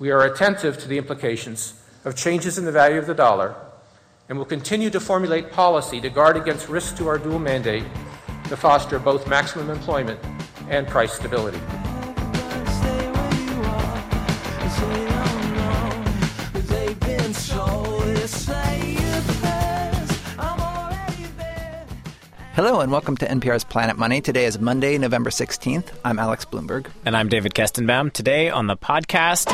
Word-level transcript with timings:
We 0.00 0.12
are 0.12 0.26
attentive 0.26 0.78
to 0.78 0.86
the 0.86 0.96
implications 0.96 1.74
of 2.04 2.14
changes 2.14 2.56
in 2.56 2.64
the 2.64 2.70
value 2.70 2.98
of 2.98 3.08
the 3.08 3.14
dollar 3.14 3.56
and 4.28 4.38
will 4.38 4.44
continue 4.44 4.90
to 4.90 5.00
formulate 5.00 5.50
policy 5.50 6.00
to 6.00 6.08
guard 6.08 6.36
against 6.36 6.68
risks 6.68 6.96
to 6.98 7.08
our 7.08 7.18
dual 7.18 7.40
mandate 7.40 7.82
to 8.44 8.56
foster 8.56 9.00
both 9.00 9.26
maximum 9.26 9.70
employment 9.70 10.20
and 10.68 10.86
price 10.86 11.14
stability. 11.14 11.58
Hello 22.58 22.80
and 22.80 22.90
welcome 22.90 23.16
to 23.18 23.24
NPR's 23.24 23.62
Planet 23.62 23.96
Money. 23.96 24.20
Today 24.20 24.44
is 24.44 24.58
Monday, 24.58 24.98
November 24.98 25.30
16th. 25.30 25.92
I'm 26.04 26.18
Alex 26.18 26.44
Blumberg. 26.44 26.88
And 27.04 27.16
I'm 27.16 27.28
David 27.28 27.54
Kestenbaum. 27.54 28.12
Today 28.12 28.50
on 28.50 28.66
the 28.66 28.76
podcast. 28.76 29.52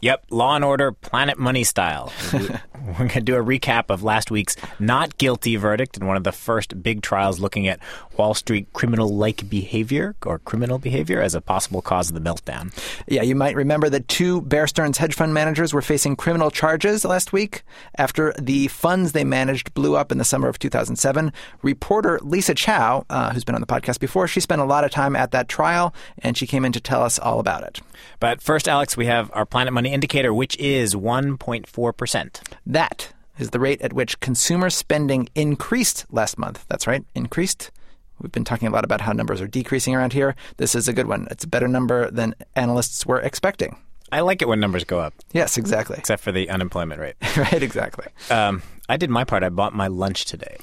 Yep, 0.00 0.24
Law 0.30 0.56
and 0.56 0.64
Order 0.64 0.92
Planet 0.92 1.38
Money 1.38 1.62
style. 1.62 2.10
We're 2.86 2.92
going 2.94 3.08
to 3.10 3.20
do 3.22 3.36
a 3.36 3.42
recap 3.42 3.84
of 3.88 4.02
last 4.02 4.30
week's 4.30 4.56
not 4.78 5.16
guilty 5.16 5.56
verdict 5.56 5.96
in 5.96 6.06
one 6.06 6.18
of 6.18 6.24
the 6.24 6.32
first 6.32 6.82
big 6.82 7.00
trials 7.00 7.40
looking 7.40 7.66
at 7.66 7.80
Wall 8.18 8.34
Street 8.34 8.70
criminal 8.74 9.08
like 9.08 9.48
behavior 9.48 10.14
or 10.26 10.38
criminal 10.40 10.78
behavior 10.78 11.22
as 11.22 11.34
a 11.34 11.40
possible 11.40 11.80
cause 11.80 12.10
of 12.10 12.14
the 12.14 12.20
meltdown. 12.20 12.76
Yeah, 13.08 13.22
you 13.22 13.34
might 13.34 13.56
remember 13.56 13.88
that 13.88 14.08
two 14.08 14.42
Bear 14.42 14.66
Stearns 14.66 14.98
hedge 14.98 15.14
fund 15.14 15.32
managers 15.32 15.72
were 15.72 15.80
facing 15.80 16.14
criminal 16.14 16.50
charges 16.50 17.06
last 17.06 17.32
week 17.32 17.62
after 17.96 18.34
the 18.38 18.68
funds 18.68 19.12
they 19.12 19.24
managed 19.24 19.72
blew 19.72 19.96
up 19.96 20.12
in 20.12 20.18
the 20.18 20.24
summer 20.24 20.48
of 20.48 20.58
2007. 20.58 21.32
Reporter 21.62 22.18
Lisa 22.22 22.54
Chow, 22.54 23.06
uh, 23.08 23.32
who's 23.32 23.44
been 23.44 23.54
on 23.54 23.62
the 23.62 23.66
podcast 23.66 23.98
before, 23.98 24.28
she 24.28 24.40
spent 24.40 24.60
a 24.60 24.64
lot 24.64 24.84
of 24.84 24.90
time 24.90 25.16
at 25.16 25.30
that 25.30 25.48
trial 25.48 25.94
and 26.18 26.36
she 26.36 26.46
came 26.46 26.66
in 26.66 26.72
to 26.72 26.80
tell 26.80 27.02
us 27.02 27.18
all 27.18 27.40
about 27.40 27.62
it. 27.62 27.80
But 28.20 28.42
first, 28.42 28.68
Alex, 28.68 28.94
we 28.96 29.06
have 29.06 29.30
our 29.32 29.46
Planet 29.46 29.72
Money 29.72 29.92
indicator, 29.92 30.34
which 30.34 30.56
is 30.58 30.94
1.4%. 30.94 32.40
That 32.74 33.12
is 33.38 33.50
the 33.50 33.60
rate 33.60 33.80
at 33.82 33.92
which 33.92 34.18
consumer 34.18 34.68
spending 34.68 35.28
increased 35.36 36.06
last 36.10 36.36
month. 36.36 36.64
That's 36.68 36.88
right, 36.88 37.04
increased. 37.14 37.70
We've 38.20 38.32
been 38.32 38.42
talking 38.42 38.66
a 38.66 38.72
lot 38.72 38.84
about 38.84 39.00
how 39.00 39.12
numbers 39.12 39.40
are 39.40 39.46
decreasing 39.46 39.94
around 39.94 40.12
here. 40.12 40.34
This 40.56 40.74
is 40.74 40.88
a 40.88 40.92
good 40.92 41.06
one. 41.06 41.28
It's 41.30 41.44
a 41.44 41.46
better 41.46 41.68
number 41.68 42.10
than 42.10 42.34
analysts 42.56 43.06
were 43.06 43.20
expecting. 43.20 43.76
I 44.10 44.22
like 44.22 44.42
it 44.42 44.48
when 44.48 44.58
numbers 44.58 44.82
go 44.82 44.98
up. 44.98 45.14
Yes, 45.32 45.56
exactly. 45.56 45.98
Except 45.98 46.20
for 46.20 46.32
the 46.32 46.50
unemployment 46.50 47.00
rate. 47.00 47.14
right, 47.36 47.62
exactly. 47.62 48.06
Um, 48.28 48.60
I 48.88 48.96
did 48.96 49.08
my 49.08 49.22
part. 49.22 49.44
I 49.44 49.50
bought 49.50 49.72
my 49.72 49.86
lunch 49.86 50.24
today. 50.24 50.56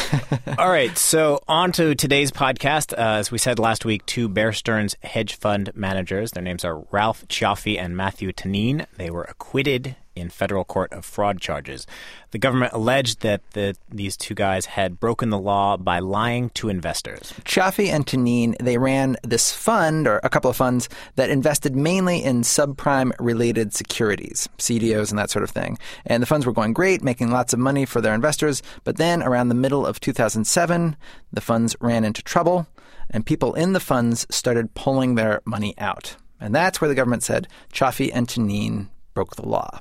All 0.58 0.68
right, 0.68 0.96
so 0.98 1.40
on 1.48 1.72
to 1.72 1.94
today's 1.94 2.32
podcast. 2.32 2.92
Uh, 2.92 3.16
as 3.18 3.30
we 3.30 3.38
said 3.38 3.58
last 3.58 3.86
week, 3.86 4.04
two 4.04 4.28
Bear 4.28 4.52
Stearns 4.52 4.94
hedge 5.02 5.36
fund 5.36 5.72
managers, 5.74 6.32
their 6.32 6.42
names 6.42 6.66
are 6.66 6.84
Ralph 6.90 7.26
Cioffi 7.28 7.78
and 7.78 7.96
Matthew 7.96 8.30
Tannin. 8.32 8.86
They 8.98 9.08
were 9.08 9.24
acquitted 9.24 9.96
in 10.16 10.30
federal 10.30 10.64
court 10.64 10.92
of 10.92 11.04
fraud 11.04 11.40
charges. 11.40 11.86
The 12.32 12.38
government 12.38 12.72
alleged 12.72 13.20
that 13.20 13.42
the, 13.52 13.76
these 13.88 14.16
two 14.16 14.34
guys 14.34 14.66
had 14.66 14.98
broken 14.98 15.30
the 15.30 15.38
law 15.38 15.76
by 15.76 16.00
lying 16.00 16.50
to 16.50 16.68
investors. 16.68 17.32
Cioffi 17.44 17.88
and 17.88 18.06
Tannin, 18.06 18.56
they 18.60 18.78
ran 18.78 19.16
this 19.22 19.52
fund, 19.52 20.08
or 20.08 20.18
a 20.24 20.30
couple 20.30 20.50
of 20.50 20.56
funds, 20.56 20.88
that 21.14 21.30
invested 21.30 21.76
mainly 21.76 22.24
in 22.24 22.42
subprime 22.42 23.12
related 23.20 23.74
securities, 23.74 24.48
CDOs 24.58 25.10
and 25.10 25.18
that 25.18 25.30
sort 25.30 25.42
of 25.42 25.50
thing. 25.50 25.78
And 26.06 26.22
the 26.22 26.26
funds 26.26 26.46
were 26.46 26.52
going 26.52 26.72
great, 26.72 27.02
making 27.02 27.30
lots 27.30 27.52
of 27.52 27.58
money 27.58 27.84
for 27.84 28.00
their 28.00 28.14
investors. 28.14 28.62
But 28.84 28.96
then 28.96 29.22
around 29.22 29.48
the 29.48 29.54
middle 29.54 29.86
of 29.86 30.00
2007, 30.00 30.96
the 31.32 31.40
funds 31.40 31.76
ran 31.80 32.04
into 32.04 32.22
trouble, 32.22 32.66
and 33.10 33.24
people 33.24 33.54
in 33.54 33.72
the 33.72 33.80
funds 33.80 34.26
started 34.30 34.74
pulling 34.74 35.14
their 35.14 35.40
money 35.44 35.74
out. 35.78 36.16
And 36.40 36.54
that's 36.54 36.80
where 36.80 36.88
the 36.88 36.94
government 36.94 37.22
said 37.22 37.48
Cioffi 37.72 38.10
and 38.12 38.28
Tannin 38.28 38.90
broke 39.14 39.36
the 39.36 39.48
law. 39.48 39.80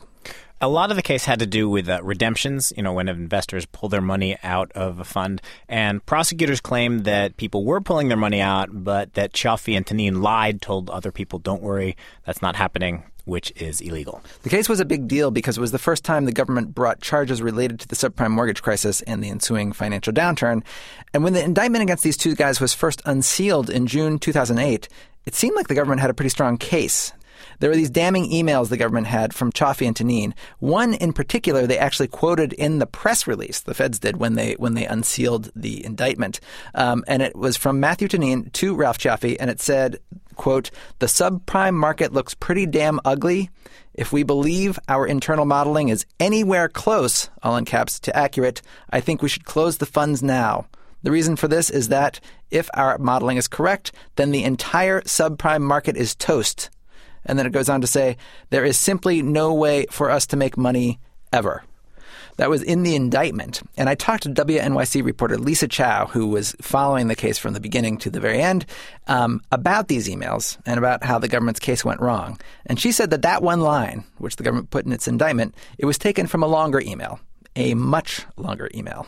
A 0.66 0.75
lot 0.75 0.89
of 0.89 0.95
the 0.95 1.03
case 1.03 1.25
had 1.25 1.38
to 1.38 1.45
do 1.45 1.69
with 1.69 1.88
uh, 1.88 2.02
redemptions, 2.02 2.73
you 2.75 2.81
know, 2.81 2.91
when 2.91 3.08
investors 3.08 3.67
pull 3.67 3.88
their 3.88 4.02
money 4.02 4.35
out 4.41 4.71
of 4.71 4.99
a 4.99 5.03
fund. 5.03 5.39
And 5.70 6.03
prosecutors 6.08 6.59
claimed 6.59 7.05
that 7.05 7.37
people 7.37 7.64
were 7.64 7.81
pulling 7.81 8.08
their 8.08 8.17
money 8.17 8.42
out, 8.42 8.70
but 8.71 9.14
that 9.14 9.31
Cioffi 9.31 9.77
and 9.77 9.86
Tannin 9.86 10.23
lied, 10.23 10.64
told 10.64 10.89
other 10.89 11.11
people, 11.11 11.37
don't 11.37 11.61
worry, 11.61 11.95
that's 12.26 12.42
not 12.42 12.55
happening 12.55 13.03
which 13.26 13.52
is 13.55 13.81
illegal. 13.81 14.21
The 14.43 14.52
case 14.52 14.70
was 14.70 14.80
a 14.80 14.86
big 14.86 15.08
deal 15.08 15.31
because 15.31 15.58
it 15.58 15.61
was 15.61 15.71
the 15.71 15.80
first 15.80 16.03
time 16.03 16.26
the 16.26 16.31
government 16.31 16.76
brought 16.76 17.02
charges 17.02 17.42
related 17.42 17.80
to 17.80 17.87
the 17.87 17.95
subprime 17.95 18.30
mortgage 18.30 18.61
crisis 18.61 19.02
and 19.02 19.23
the 19.23 19.30
ensuing 19.30 19.71
financial 19.71 20.14
downturn. 20.14 20.64
And 21.11 21.23
when 21.23 21.33
the 21.33 21.43
indictment 21.43 21.82
against 21.82 22.03
these 22.03 22.17
two 22.17 22.36
guys 22.36 22.61
was 22.61 22.76
first 22.76 23.02
unsealed 23.03 23.71
in 23.71 23.87
June 23.87 24.20
2008, 24.20 24.87
it 25.26 25.33
seemed 25.33 25.55
like 25.55 25.70
the 25.70 25.73
government 25.73 26.02
had 26.02 26.11
a 26.11 26.14
pretty 26.14 26.30
strong 26.30 26.58
case. 26.59 27.14
There 27.59 27.69
were 27.69 27.75
these 27.75 27.89
damning 27.89 28.29
emails 28.29 28.69
the 28.69 28.77
government 28.77 29.07
had 29.07 29.33
from 29.33 29.51
Cioffi 29.51 29.87
and 29.87 29.95
Tannin. 29.95 30.33
One 30.59 30.93
in 30.93 31.13
particular, 31.13 31.67
they 31.67 31.77
actually 31.77 32.07
quoted 32.07 32.53
in 32.53 32.79
the 32.79 32.85
press 32.85 33.27
release 33.27 33.61
the 33.61 33.73
feds 33.73 33.99
did 33.99 34.17
when 34.17 34.35
they 34.35 34.53
when 34.53 34.73
they 34.73 34.85
unsealed 34.85 35.51
the 35.55 35.83
indictment, 35.85 36.39
um, 36.73 37.03
and 37.07 37.21
it 37.21 37.35
was 37.35 37.57
from 37.57 37.79
Matthew 37.79 38.07
Tannin 38.07 38.49
to 38.51 38.75
Ralph 38.75 38.97
Cioffi, 38.97 39.37
and 39.39 39.49
it 39.49 39.61
said, 39.61 39.99
"quote 40.35 40.71
The 40.99 41.07
subprime 41.07 41.75
market 41.75 42.13
looks 42.13 42.33
pretty 42.33 42.65
damn 42.65 42.99
ugly." 43.05 43.49
If 43.93 44.11
we 44.11 44.23
believe 44.23 44.77
our 44.89 45.07
internal 45.07 45.45
modeling 45.45 45.87
is 45.87 46.05
anywhere 46.19 46.67
close, 46.67 47.29
all 47.41 47.55
in 47.55 47.63
caps, 47.63 47.97
to 48.02 48.15
accurate, 48.15 48.61
I 48.89 48.99
think 48.99 49.21
we 49.21 49.29
should 49.29 49.45
close 49.45 49.77
the 49.77 49.85
funds 49.85 50.21
now. 50.21 50.67
The 51.03 51.11
reason 51.11 51.35
for 51.35 51.47
this 51.47 51.69
is 51.69 51.89
that 51.89 52.19
if 52.49 52.69
our 52.73 52.97
modeling 52.97 53.37
is 53.37 53.47
correct, 53.47 53.91
then 54.15 54.31
the 54.31 54.43
entire 54.43 55.02
subprime 55.02 55.61
market 55.61 55.95
is 55.95 56.15
toast. 56.15 56.69
And 57.25 57.37
then 57.37 57.45
it 57.45 57.52
goes 57.52 57.69
on 57.69 57.81
to 57.81 57.87
say, 57.87 58.17
there 58.49 58.65
is 58.65 58.77
simply 58.77 59.21
no 59.21 59.53
way 59.53 59.86
for 59.89 60.09
us 60.09 60.25
to 60.27 60.37
make 60.37 60.58
money 60.58 60.99
ever. 61.33 61.63
That 62.37 62.49
was 62.49 62.61
in 62.61 62.83
the 62.83 62.95
indictment. 62.95 63.61
And 63.77 63.87
I 63.87 63.95
talked 63.95 64.23
to 64.23 64.30
WNYC 64.30 65.03
reporter 65.05 65.37
Lisa 65.37 65.67
Chow, 65.67 66.08
who 66.08 66.27
was 66.27 66.55
following 66.61 67.08
the 67.08 67.15
case 67.15 67.37
from 67.37 67.53
the 67.53 67.61
beginning 67.61 67.97
to 67.99 68.09
the 68.09 68.19
very 68.19 68.41
end, 68.41 68.65
um, 69.08 69.41
about 69.52 69.87
these 69.87 70.09
emails 70.09 70.58
and 70.65 70.77
about 70.77 71.03
how 71.03 71.17
the 71.17 71.30
government's 71.30 71.61
case 71.61 71.85
went 71.85 72.02
wrong. 72.02 72.37
And 72.65 72.80
she 72.80 72.91
said 72.91 73.09
that 73.11 73.21
that 73.21 73.41
one 73.41 73.61
line, 73.61 74.03
which 74.17 74.35
the 74.35 74.43
government 74.43 74.69
put 74.69 74.85
in 74.85 74.91
its 74.91 75.08
indictment, 75.08 75.55
it 75.77 75.85
was 75.85 75.97
taken 75.97 76.27
from 76.27 76.43
a 76.43 76.47
longer 76.47 76.81
email, 76.81 77.19
a 77.55 77.73
much 77.73 78.25
longer 78.35 78.69
email. 78.75 79.08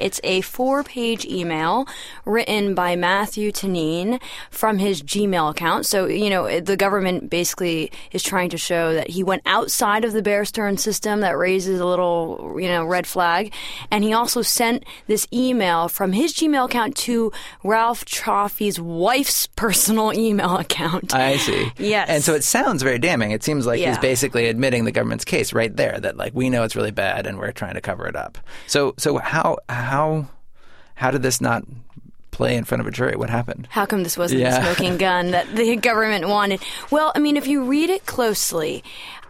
It's 0.00 0.20
a 0.24 0.40
four 0.42 0.82
page 0.84 1.24
email 1.26 1.86
written 2.24 2.74
by 2.74 2.96
Matthew 2.96 3.52
Tannin 3.52 4.18
from 4.50 4.78
his 4.78 5.02
Gmail 5.02 5.50
account. 5.50 5.86
So, 5.86 6.06
you 6.06 6.30
know, 6.30 6.60
the 6.60 6.76
government 6.76 7.30
basically 7.30 7.90
is 8.12 8.22
trying 8.22 8.50
to 8.50 8.58
show 8.58 8.94
that 8.94 9.10
he 9.10 9.22
went 9.22 9.42
outside 9.46 10.04
of 10.04 10.12
the 10.12 10.22
Bear 10.22 10.44
Stearns 10.44 10.82
system. 10.82 11.20
That 11.20 11.36
raises 11.36 11.80
a 11.80 11.86
little, 11.86 12.56
you 12.58 12.68
know, 12.68 12.84
red 12.84 13.06
flag. 13.06 13.52
And 13.90 14.04
he 14.04 14.12
also 14.12 14.42
sent 14.42 14.84
this 15.06 15.26
email 15.32 15.88
from 15.88 16.12
his 16.12 16.32
Gmail 16.34 16.66
account 16.66 16.96
to 16.98 17.32
Ralph 17.64 18.04
Cioffi's 18.04 18.80
wife's 18.80 19.46
personal 19.46 20.12
email 20.12 20.56
account. 20.56 21.14
I 21.14 21.36
see. 21.36 21.70
Yes. 21.78 22.08
And 22.08 22.22
so 22.22 22.34
it 22.34 22.44
sounds 22.44 22.82
very 22.82 22.98
damning. 22.98 23.30
It 23.30 23.42
seems 23.42 23.66
like 23.66 23.80
Yeah. 23.80 23.88
he's 23.90 23.98
basically 23.98 24.46
admitting 24.48 24.84
the 24.84 24.92
government's 24.92 25.24
case 25.24 25.52
right 25.52 25.74
there 25.74 25.98
that 26.00 26.16
like 26.16 26.34
we 26.34 26.50
know 26.50 26.62
it's 26.64 26.76
really 26.76 26.90
bad 26.90 27.26
and 27.26 27.38
we're 27.38 27.52
trying 27.52 27.74
to 27.74 27.80
cover 27.80 28.06
it 28.06 28.16
up. 28.16 28.38
So 28.66 28.94
so 28.98 29.18
how 29.18 29.58
how 29.88 30.26
how 30.94 31.10
did 31.10 31.22
this 31.22 31.40
not 31.40 31.64
play 32.30 32.56
in 32.56 32.64
front 32.64 32.80
of 32.80 32.86
a 32.86 32.90
jury? 32.90 33.16
What 33.16 33.30
happened? 33.30 33.66
How 33.70 33.86
come 33.86 34.02
this 34.04 34.16
wasn't 34.16 34.40
Yeah. 34.42 34.58
the 34.60 34.64
smoking 34.74 34.96
gun 35.06 35.30
that 35.32 35.54
the 35.56 35.76
government 35.76 36.28
wanted? 36.28 36.60
Well, 36.90 37.12
I 37.14 37.18
mean, 37.18 37.36
if 37.36 37.46
you 37.46 37.64
read 37.64 37.90
it 37.90 38.06
closely, 38.06 38.84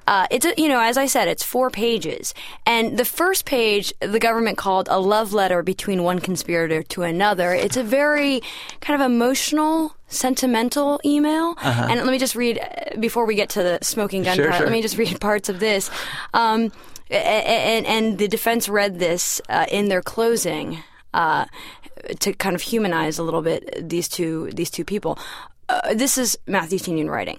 uh, 0.07 0.27
it's 0.31 0.47
a, 0.47 0.55
you 0.57 0.69
know, 0.69 0.81
as 0.81 0.97
I 0.97 1.07
said, 1.07 1.29
it's 1.29 1.43
four 1.43 1.69
pages, 1.71 2.33
and 2.65 2.97
the 2.99 3.05
first 3.05 3.45
page 3.45 3.93
the 4.01 4.19
government 4.19 4.57
called 4.57 4.89
a 4.91 4.99
love 4.99 5.35
letter 5.35 5.63
between 5.63 6.03
one 6.03 6.19
conspirator 6.19 6.83
to 6.85 7.03
another. 7.03 7.53
It's 7.53 7.77
a 7.77 7.83
very 7.83 8.41
kind 8.81 9.01
of 9.01 9.05
emotional, 9.05 9.95
sentimental 10.09 10.99
email. 11.05 11.57
And 11.63 12.01
let 12.01 12.07
me 12.11 12.19
just 12.19 12.35
read 12.35 12.59
uh, 12.59 12.97
before 12.99 13.27
we 13.27 13.35
get 13.35 13.51
to 13.51 13.63
the 13.63 13.79
smoking 13.83 14.23
gun 14.23 14.37
Sure, 14.37 14.47
part. 14.47 14.57
sure. 14.59 14.66
Let 14.66 14.72
me 14.72 14.81
just 14.83 14.97
read 14.97 15.21
parts 15.31 15.49
of 15.51 15.61
this. 15.61 15.91
Um, 16.33 16.72
and, 17.10 17.87
and 17.87 18.19
the 18.19 18.28
defense 18.28 18.69
read 18.69 18.99
this 18.99 19.41
uh, 19.49 19.66
in 19.71 19.89
their 19.89 20.03
closing 20.03 20.83
uh, 21.15 21.47
to 22.21 22.33
kind 22.33 22.55
of 22.55 22.63
humanize 22.63 23.19
a 23.19 23.22
little 23.22 23.43
bit 23.43 23.89
these 23.89 24.09
two 24.09 24.51
these 24.53 24.71
two 24.71 24.84
people. 24.84 25.19
Uh, 25.69 25.95
this 25.95 26.16
is 26.16 26.39
Matthew 26.47 26.78
Tannin 26.78 27.10
writing. 27.10 27.39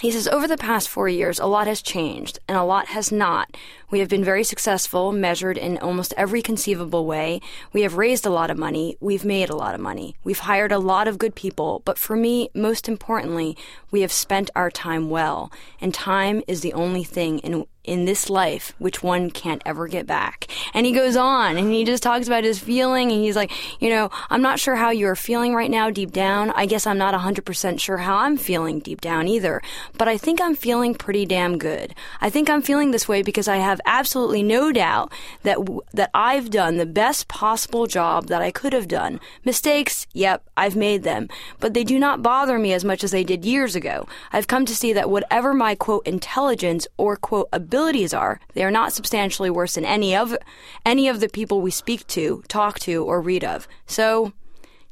He 0.00 0.12
says, 0.12 0.28
over 0.28 0.46
the 0.46 0.56
past 0.56 0.88
four 0.88 1.08
years, 1.08 1.40
a 1.40 1.46
lot 1.46 1.66
has 1.66 1.82
changed 1.82 2.38
and 2.46 2.56
a 2.56 2.62
lot 2.62 2.86
has 2.88 3.10
not. 3.10 3.56
We 3.90 4.00
have 4.00 4.08
been 4.08 4.24
very 4.24 4.44
successful, 4.44 5.12
measured 5.12 5.56
in 5.56 5.78
almost 5.78 6.14
every 6.16 6.42
conceivable 6.42 7.06
way. 7.06 7.40
We 7.72 7.82
have 7.82 7.96
raised 7.96 8.26
a 8.26 8.30
lot 8.30 8.50
of 8.50 8.58
money. 8.58 8.96
We've 9.00 9.24
made 9.24 9.48
a 9.48 9.56
lot 9.56 9.74
of 9.74 9.80
money. 9.80 10.16
We've 10.24 10.38
hired 10.40 10.72
a 10.72 10.78
lot 10.78 11.08
of 11.08 11.18
good 11.18 11.34
people. 11.34 11.82
But 11.84 11.98
for 11.98 12.16
me, 12.16 12.50
most 12.54 12.88
importantly, 12.88 13.56
we 13.90 14.02
have 14.02 14.12
spent 14.12 14.50
our 14.54 14.70
time 14.70 15.08
well. 15.08 15.50
And 15.80 15.94
time 15.94 16.42
is 16.46 16.60
the 16.60 16.74
only 16.74 17.04
thing 17.04 17.38
in 17.40 17.64
in 17.88 18.04
this 18.04 18.28
life, 18.28 18.74
which 18.78 19.02
one 19.02 19.30
can't 19.30 19.62
ever 19.64 19.88
get 19.88 20.06
back. 20.06 20.46
And 20.74 20.84
he 20.84 20.92
goes 20.92 21.16
on 21.16 21.56
and 21.56 21.72
he 21.72 21.84
just 21.84 22.02
talks 22.02 22.26
about 22.26 22.44
his 22.44 22.58
feeling 22.58 23.10
and 23.10 23.22
he's 23.22 23.34
like, 23.34 23.50
you 23.80 23.88
know, 23.88 24.10
I'm 24.28 24.42
not 24.42 24.60
sure 24.60 24.76
how 24.76 24.90
you're 24.90 25.16
feeling 25.16 25.54
right 25.54 25.70
now 25.70 25.88
deep 25.88 26.12
down. 26.12 26.50
I 26.50 26.66
guess 26.66 26.86
I'm 26.86 26.98
not 26.98 27.14
100% 27.14 27.80
sure 27.80 27.96
how 27.96 28.18
I'm 28.18 28.36
feeling 28.36 28.80
deep 28.80 29.00
down 29.00 29.26
either. 29.26 29.62
But 29.96 30.06
I 30.06 30.18
think 30.18 30.38
I'm 30.38 30.54
feeling 30.54 30.94
pretty 30.94 31.24
damn 31.24 31.56
good. 31.56 31.94
I 32.20 32.28
think 32.28 32.50
I'm 32.50 32.60
feeling 32.60 32.90
this 32.90 33.08
way 33.08 33.22
because 33.22 33.48
I 33.48 33.56
have 33.56 33.77
absolutely 33.84 34.42
no 34.42 34.72
doubt 34.72 35.12
that, 35.42 35.58
that 35.92 36.10
I've 36.14 36.50
done 36.50 36.76
the 36.76 36.86
best 36.86 37.28
possible 37.28 37.86
job 37.86 38.26
that 38.26 38.42
I 38.42 38.50
could 38.50 38.72
have 38.72 38.88
done. 38.88 39.20
Mistakes, 39.44 40.06
yep, 40.12 40.42
I've 40.56 40.76
made 40.76 41.02
them. 41.02 41.28
But 41.60 41.74
they 41.74 41.84
do 41.84 41.98
not 41.98 42.22
bother 42.22 42.58
me 42.58 42.72
as 42.72 42.84
much 42.84 43.04
as 43.04 43.10
they 43.10 43.24
did 43.24 43.44
years 43.44 43.74
ago. 43.74 44.06
I've 44.32 44.46
come 44.46 44.64
to 44.66 44.76
see 44.76 44.92
that 44.92 45.10
whatever 45.10 45.54
my 45.54 45.74
quote 45.74 46.06
intelligence 46.06 46.86
or 46.96 47.16
quote 47.16 47.48
abilities 47.52 48.14
are, 48.14 48.40
they 48.54 48.64
are 48.64 48.70
not 48.70 48.92
substantially 48.92 49.50
worse 49.50 49.74
than 49.74 49.84
any 49.84 50.14
of 50.14 50.36
any 50.84 51.08
of 51.08 51.20
the 51.20 51.28
people 51.28 51.60
we 51.60 51.70
speak 51.70 52.06
to, 52.08 52.42
talk 52.48 52.78
to, 52.80 53.04
or 53.04 53.20
read 53.20 53.44
of. 53.44 53.68
So, 53.86 54.32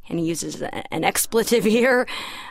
and 0.09 0.19
he 0.19 0.27
uses 0.27 0.63
an 0.63 1.05
expletive 1.05 1.65
here. 1.65 2.07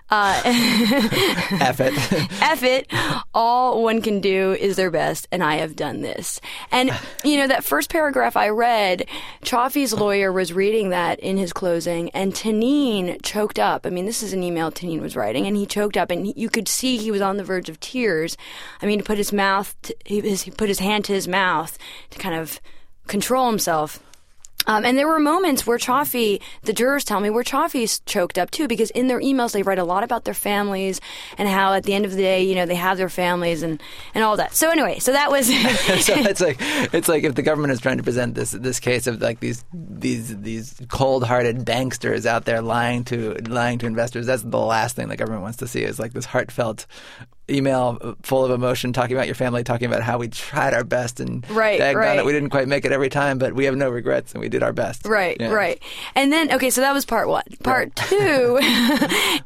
Uh, 0.09 0.39
F 0.45 1.79
it. 1.79 1.93
F 2.41 2.63
it. 2.63 2.91
All 3.33 3.83
one 3.83 4.01
can 4.01 4.21
do 4.21 4.53
is 4.53 4.75
their 4.75 4.91
best, 4.91 5.27
and 5.31 5.43
I 5.43 5.55
have 5.55 5.75
done 5.75 6.01
this. 6.01 6.39
And, 6.71 6.91
you 7.23 7.37
know, 7.37 7.47
that 7.47 7.63
first 7.63 7.89
paragraph 7.89 8.37
I 8.37 8.49
read, 8.49 9.07
Cioffi's 9.41 9.93
lawyer 9.93 10.31
was 10.31 10.53
reading 10.53 10.89
that 10.89 11.19
in 11.19 11.37
his 11.37 11.53
closing, 11.53 12.09
and 12.11 12.35
Tannin 12.35 13.17
choked 13.23 13.57
up. 13.57 13.85
I 13.85 13.89
mean, 13.89 14.05
this 14.05 14.21
is 14.21 14.33
an 14.33 14.43
email 14.43 14.71
Tannin 14.71 15.01
was 15.01 15.15
writing, 15.15 15.47
and 15.47 15.57
he 15.57 15.65
choked 15.65 15.97
up, 15.97 16.11
and 16.11 16.35
you 16.35 16.49
could 16.49 16.67
see 16.67 16.97
he 16.97 17.11
was 17.11 17.21
on 17.21 17.37
the 17.37 17.43
verge 17.43 17.69
of 17.69 17.79
tears. 17.79 18.37
I 18.81 18.85
mean, 18.85 18.99
he 18.99 19.03
put 19.03 19.17
his 19.17 19.33
mouth, 19.33 19.75
to, 19.83 19.95
he, 20.05 20.21
he 20.21 20.51
put 20.51 20.69
his 20.69 20.79
hand 20.79 21.05
to 21.05 21.13
his 21.13 21.27
mouth 21.27 21.77
to 22.11 22.19
kind 22.19 22.35
of 22.35 22.59
control 23.07 23.49
himself. 23.49 23.99
Um, 24.67 24.85
and 24.85 24.97
there 24.97 25.07
were 25.07 25.19
moments 25.19 25.65
where 25.65 25.77
Cioffi, 25.77 26.41
the 26.63 26.73
jurors 26.73 27.03
tell 27.03 27.19
me, 27.19 27.29
where 27.29 27.43
Cioffi's 27.43 27.99
choked 28.05 28.37
up 28.37 28.51
too, 28.51 28.67
because 28.67 28.89
in 28.91 29.07
their 29.07 29.19
emails 29.19 29.51
they 29.51 29.63
write 29.63 29.79
a 29.79 29.83
lot 29.83 30.03
about 30.03 30.25
their 30.25 30.33
families 30.33 31.01
and 31.37 31.47
how 31.47 31.73
at 31.73 31.83
the 31.83 31.93
end 31.93 32.05
of 32.05 32.11
the 32.11 32.17
day, 32.17 32.43
you 32.43 32.55
know, 32.55 32.65
they 32.65 32.75
have 32.75 32.97
their 32.97 33.09
families 33.09 33.63
and, 33.63 33.81
and 34.13 34.23
all 34.23 34.37
that. 34.37 34.53
So 34.53 34.69
anyway, 34.69 34.99
so 34.99 35.11
that 35.11 35.31
was. 35.31 35.47
so 35.47 35.53
it's 36.15 36.41
like 36.41 36.57
it's 36.59 37.07
like 37.07 37.23
if 37.23 37.35
the 37.35 37.41
government 37.41 37.73
is 37.73 37.79
trying 37.79 37.97
to 37.97 38.03
present 38.03 38.35
this 38.35 38.51
this 38.51 38.79
case 38.79 39.07
of 39.07 39.21
like 39.21 39.39
these 39.39 39.63
these 39.73 40.39
these 40.41 40.81
cold 40.89 41.23
hearted 41.23 41.65
banksters 41.65 42.25
out 42.25 42.45
there 42.45 42.61
lying 42.61 43.03
to 43.05 43.35
lying 43.47 43.79
to 43.79 43.85
investors, 43.85 44.25
that's 44.25 44.43
the 44.43 44.59
last 44.59 44.95
thing 44.95 45.07
the 45.07 45.17
government 45.17 45.43
wants 45.43 45.57
to 45.57 45.67
see 45.67 45.83
is 45.83 45.99
like 45.99 46.13
this 46.13 46.25
heartfelt 46.25 46.85
email 47.49 48.15
full 48.23 48.43
of 48.43 48.51
emotion 48.51 48.93
talking 48.93 49.15
about 49.15 49.27
your 49.27 49.35
family, 49.35 49.63
talking 49.63 49.87
about 49.87 50.01
how 50.01 50.17
we 50.17 50.27
tried 50.27 50.73
our 50.73 50.83
best 50.83 51.19
and 51.19 51.47
right, 51.49 51.79
right. 51.95 52.19
It. 52.19 52.25
we 52.25 52.31
didn't 52.31 52.49
quite 52.49 52.67
make 52.67 52.85
it 52.85 52.91
every 52.91 53.09
time, 53.09 53.37
but 53.37 53.53
we 53.53 53.65
have 53.65 53.75
no 53.75 53.89
regrets 53.89 54.33
and 54.33 54.41
we 54.41 54.49
did 54.49 54.63
our 54.63 54.73
best. 54.73 55.05
Right, 55.05 55.37
yeah. 55.39 55.51
right. 55.51 55.81
And 56.15 56.31
then 56.31 56.51
okay, 56.53 56.69
so 56.69 56.81
that 56.81 56.93
was 56.93 57.05
part 57.05 57.27
one. 57.27 57.43
Part 57.63 57.91
right. 57.99 58.09
two 58.09 58.59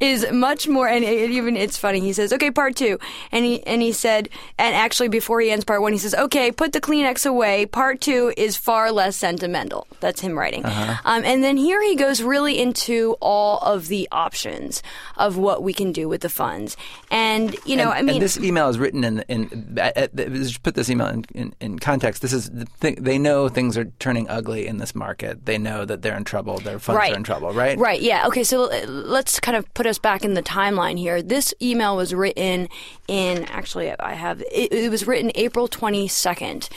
is 0.00 0.30
much 0.32 0.66
more, 0.68 0.88
and 0.88 1.04
it, 1.04 1.30
even 1.30 1.56
it's 1.56 1.76
funny. 1.76 2.00
He 2.00 2.12
says, 2.12 2.32
"Okay, 2.32 2.50
part 2.50 2.76
two. 2.76 2.98
and 3.32 3.44
he 3.44 3.62
and 3.66 3.82
he 3.82 3.92
said, 3.92 4.28
and 4.58 4.74
actually 4.74 5.08
before 5.08 5.40
he 5.40 5.50
ends 5.50 5.64
part 5.64 5.82
one, 5.82 5.92
he 5.92 5.98
says, 5.98 6.14
"Okay, 6.14 6.50
put 6.52 6.72
the 6.72 6.80
Kleenex 6.80 7.28
away. 7.28 7.66
Part 7.66 8.00
two 8.00 8.32
is 8.36 8.56
far 8.56 8.90
less 8.92 9.16
sentimental." 9.16 9.86
That's 10.00 10.20
him 10.20 10.38
writing. 10.38 10.64
Uh-huh. 10.64 10.96
Um, 11.04 11.24
and 11.24 11.44
then 11.44 11.56
here 11.56 11.82
he 11.82 11.96
goes 11.96 12.22
really 12.22 12.58
into 12.58 13.16
all 13.20 13.58
of 13.58 13.88
the 13.88 14.08
options 14.10 14.82
of 15.16 15.36
what 15.36 15.62
we 15.62 15.74
can 15.74 15.92
do 15.92 16.08
with 16.08 16.22
the 16.22 16.30
funds, 16.30 16.76
and 17.10 17.54
you 17.66 17.76
know. 17.76 17.89
And, 17.90 17.98
I 17.98 18.02
mean, 18.02 18.16
and 18.16 18.22
this 18.22 18.38
email 18.38 18.68
is 18.68 18.78
written 18.78 19.04
in. 19.04 19.20
in 19.28 19.78
at, 19.78 19.96
at, 19.96 20.62
put 20.62 20.74
this 20.74 20.90
email 20.90 21.06
in, 21.08 21.24
in, 21.34 21.54
in 21.60 21.78
context. 21.78 22.22
This 22.22 22.32
is 22.32 22.50
the 22.50 22.64
thing, 22.64 22.96
they 22.96 23.18
know 23.18 23.48
things 23.48 23.76
are 23.76 23.86
turning 23.98 24.28
ugly 24.28 24.66
in 24.66 24.78
this 24.78 24.94
market. 24.94 25.46
They 25.46 25.58
know 25.58 25.84
that 25.84 26.02
they're 26.02 26.16
in 26.16 26.24
trouble. 26.24 26.58
Their 26.58 26.78
funds 26.78 26.98
right. 26.98 27.12
are 27.12 27.16
in 27.16 27.24
trouble. 27.24 27.52
Right. 27.52 27.78
Right. 27.78 28.00
Yeah. 28.00 28.26
Okay. 28.26 28.44
So 28.44 28.70
uh, 28.70 28.86
let's 28.86 29.40
kind 29.40 29.56
of 29.56 29.72
put 29.74 29.86
us 29.86 29.98
back 29.98 30.24
in 30.24 30.34
the 30.34 30.42
timeline 30.42 30.98
here. 30.98 31.22
This 31.22 31.54
email 31.60 31.96
was 31.96 32.14
written 32.14 32.68
in. 33.08 33.44
Actually, 33.44 33.92
I 33.98 34.14
have 34.14 34.40
it, 34.42 34.72
it 34.72 34.90
was 34.90 35.06
written 35.06 35.30
April 35.34 35.68
twenty 35.68 36.08
second. 36.08 36.68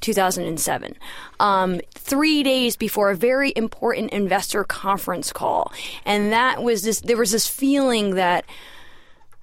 2007, 0.00 0.94
um, 1.40 1.80
three 1.94 2.42
days 2.42 2.76
before 2.76 3.10
a 3.10 3.16
very 3.16 3.52
important 3.56 4.12
investor 4.12 4.64
conference 4.64 5.32
call, 5.32 5.72
and 6.04 6.32
that 6.32 6.62
was 6.62 6.82
this. 6.82 7.00
There 7.00 7.16
was 7.16 7.32
this 7.32 7.48
feeling 7.48 8.14
that 8.14 8.44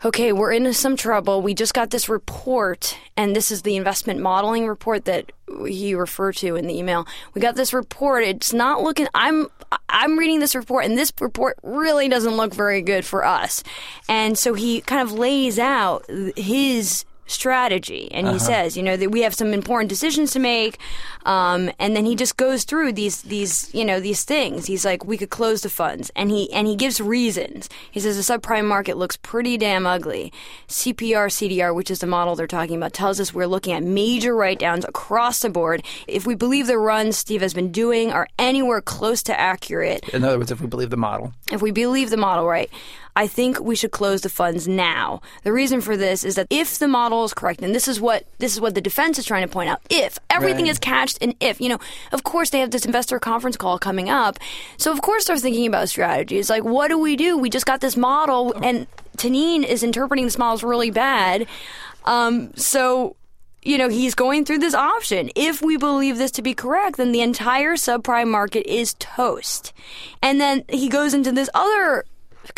okay, 0.04 0.34
we're 0.34 0.52
in 0.52 0.72
some 0.74 0.96
trouble. 0.96 1.42
We 1.42 1.54
just 1.54 1.74
got 1.74 1.90
this 1.90 2.10
report, 2.10 2.98
and 3.16 3.36
this 3.36 3.52
is 3.52 3.62
the 3.62 3.76
investment 3.76 4.20
modeling 4.20 4.68
report 4.68 5.06
that 5.06 5.32
he 5.68 5.96
referred 5.96 6.36
to 6.38 6.56
in 6.56 6.68
the 6.68 6.78
email. 6.78 7.08
We 7.34 7.42
got 7.42 7.56
this 7.56 7.74
report. 7.74 8.24
It's 8.24 8.54
not 8.54 8.82
looking. 8.82 9.08
I'm 9.14 9.48
I'm 9.90 10.18
reading 10.18 10.40
this 10.40 10.56
report, 10.56 10.86
and 10.86 10.98
this 10.98 11.14
report 11.20 11.58
really 11.64 12.10
doesn't 12.10 12.36
look 12.36 12.54
very 12.54 12.82
good 12.82 13.06
for 13.06 13.26
us. 13.26 13.64
And 14.10 14.38
so 14.38 14.54
he 14.54 14.82
kind 14.82 15.02
of 15.02 15.14
lays 15.14 15.58
out 15.58 16.06
his 16.36 17.06
strategy. 17.26 18.12
And 18.12 18.28
he 18.28 18.36
uh-huh. 18.36 18.46
says 18.46 18.78
you 18.78 18.84
know 18.84 18.98
that 18.98 19.12
we 19.12 19.22
have 19.22 19.34
some 19.34 19.54
important 19.54 19.90
decisions 19.90 20.32
to 20.32 20.40
make 20.40 20.80
um, 21.26 21.72
and 21.80 21.96
then 21.96 22.06
he 22.06 22.16
just 22.16 22.38
goes 22.38 22.64
through 22.64 22.94
these 22.94 23.24
these 23.24 23.74
you 23.74 23.84
know 23.84 24.00
these 24.00 24.24
things. 24.24 24.68
He's 24.68 24.86
like 24.86 25.04
we 25.06 25.18
could 25.18 25.30
close 25.30 25.62
the 25.62 25.70
funds. 25.70 26.12
And 26.16 26.30
he 26.30 26.52
and 26.54 26.68
he 26.68 26.76
gives 26.76 27.02
reasons. 27.02 27.68
He 27.92 28.00
says 28.00 28.16
the 28.16 28.38
subprime 28.38 28.66
market 28.66 28.98
looks 28.98 29.18
pretty 29.18 29.58
damn 29.58 29.88
ugly. 29.88 30.32
Cpr 30.68 31.28
cdr 31.28 31.74
which 31.76 31.92
is 31.92 32.00
the 32.00 32.08
model 32.08 32.36
they're 32.36 32.48
talking 32.48 32.78
about 32.78 32.94
tells 32.94 33.20
us 33.20 33.34
we're 33.34 33.48
looking 33.48 33.74
at 33.74 33.84
major 33.84 34.36
write 34.36 34.60
downs 34.60 34.86
across 34.86 35.40
the 35.40 35.50
board. 35.50 35.84
If 36.08 36.28
we 36.28 36.36
believe 36.36 36.68
the 36.68 36.78
runs 36.78 37.18
steve 37.18 37.42
has 37.42 37.54
been 37.54 37.72
doing 37.72 38.12
are 38.12 38.28
anywhere 38.38 38.82
close 38.82 39.24
to 39.24 39.40
accurate. 39.40 40.08
In 40.10 40.24
other 40.24 40.38
words 40.38 40.52
if 40.52 40.62
we 40.62 40.68
believe 40.68 40.92
the 40.92 40.98
model. 40.98 41.34
If 41.52 41.62
we 41.62 41.72
believe 41.72 42.10
the 42.12 42.18
model 42.18 42.46
right 42.46 42.70
I 43.16 43.28
think 43.28 43.60
we 43.60 43.76
should 43.76 43.92
close 43.92 44.22
the 44.22 44.30
funds 44.30 44.68
now. 44.68 45.22
The 45.44 45.54
reason 45.54 45.80
for 45.80 45.96
this 45.96 46.24
is 46.24 46.36
that 46.36 46.48
if 46.50 46.80
the 46.80 46.88
model 46.88 47.24
is 47.24 47.34
correct, 47.34 47.62
and 47.62 47.74
this 47.74 47.88
is 47.88 48.02
what 48.02 48.26
this 48.40 48.54
is 48.54 48.62
what 48.62 48.76
the 48.76 48.82
defense 48.82 49.18
is 49.18 49.26
trying 49.26 49.48
to 49.48 49.52
point 49.52 49.70
out, 49.70 49.82
if 49.90 50.20
everything 50.30 50.66
right. 50.66 50.72
is 50.72 50.80
catched 50.80 51.20
and 51.22 51.34
if, 51.40 51.62
you 51.62 51.70
know, 51.70 51.80
of 52.12 52.24
course 52.24 52.50
they 52.50 52.60
have 52.60 52.72
this 52.72 52.86
investor 52.86 53.20
conference 53.20 53.56
call 53.56 53.80
coming 53.80 54.10
up. 54.10 54.38
So 54.78 54.92
of 54.92 55.02
course 55.02 55.26
they're 55.26 55.38
thinking 55.38 55.68
about 55.68 55.88
strategies. 55.88 56.50
Like, 56.50 56.64
what 56.64 56.90
do 56.90 57.00
we 57.00 57.16
do? 57.16 57.38
We 57.38 57.50
just 57.50 57.66
got 57.66 57.80
this 57.80 57.96
model 57.96 58.54
and 58.62 58.88
Tannin 59.16 59.64
is 59.64 59.82
interpreting 59.82 60.26
this 60.26 60.38
model 60.38 60.68
really 60.68 60.92
bad. 60.92 61.48
Um, 62.04 62.54
so 62.56 63.16
you 63.66 63.80
know, 63.80 63.90
he's 63.90 64.14
going 64.14 64.46
through 64.46 64.60
this 64.60 64.76
option. 64.76 65.32
If 65.36 65.62
we 65.62 65.76
believe 65.76 66.20
this 66.20 66.30
to 66.32 66.44
be 66.44 66.54
correct, 66.54 66.98
then 66.98 67.12
the 67.12 67.22
entire 67.22 67.74
subprime 67.74 68.28
market 68.28 68.72
is 68.72 68.94
toast. 69.00 69.74
And 70.22 70.40
then 70.40 70.66
he 70.70 70.88
goes 70.88 71.16
into 71.16 71.32
this 71.32 71.50
other 71.56 72.06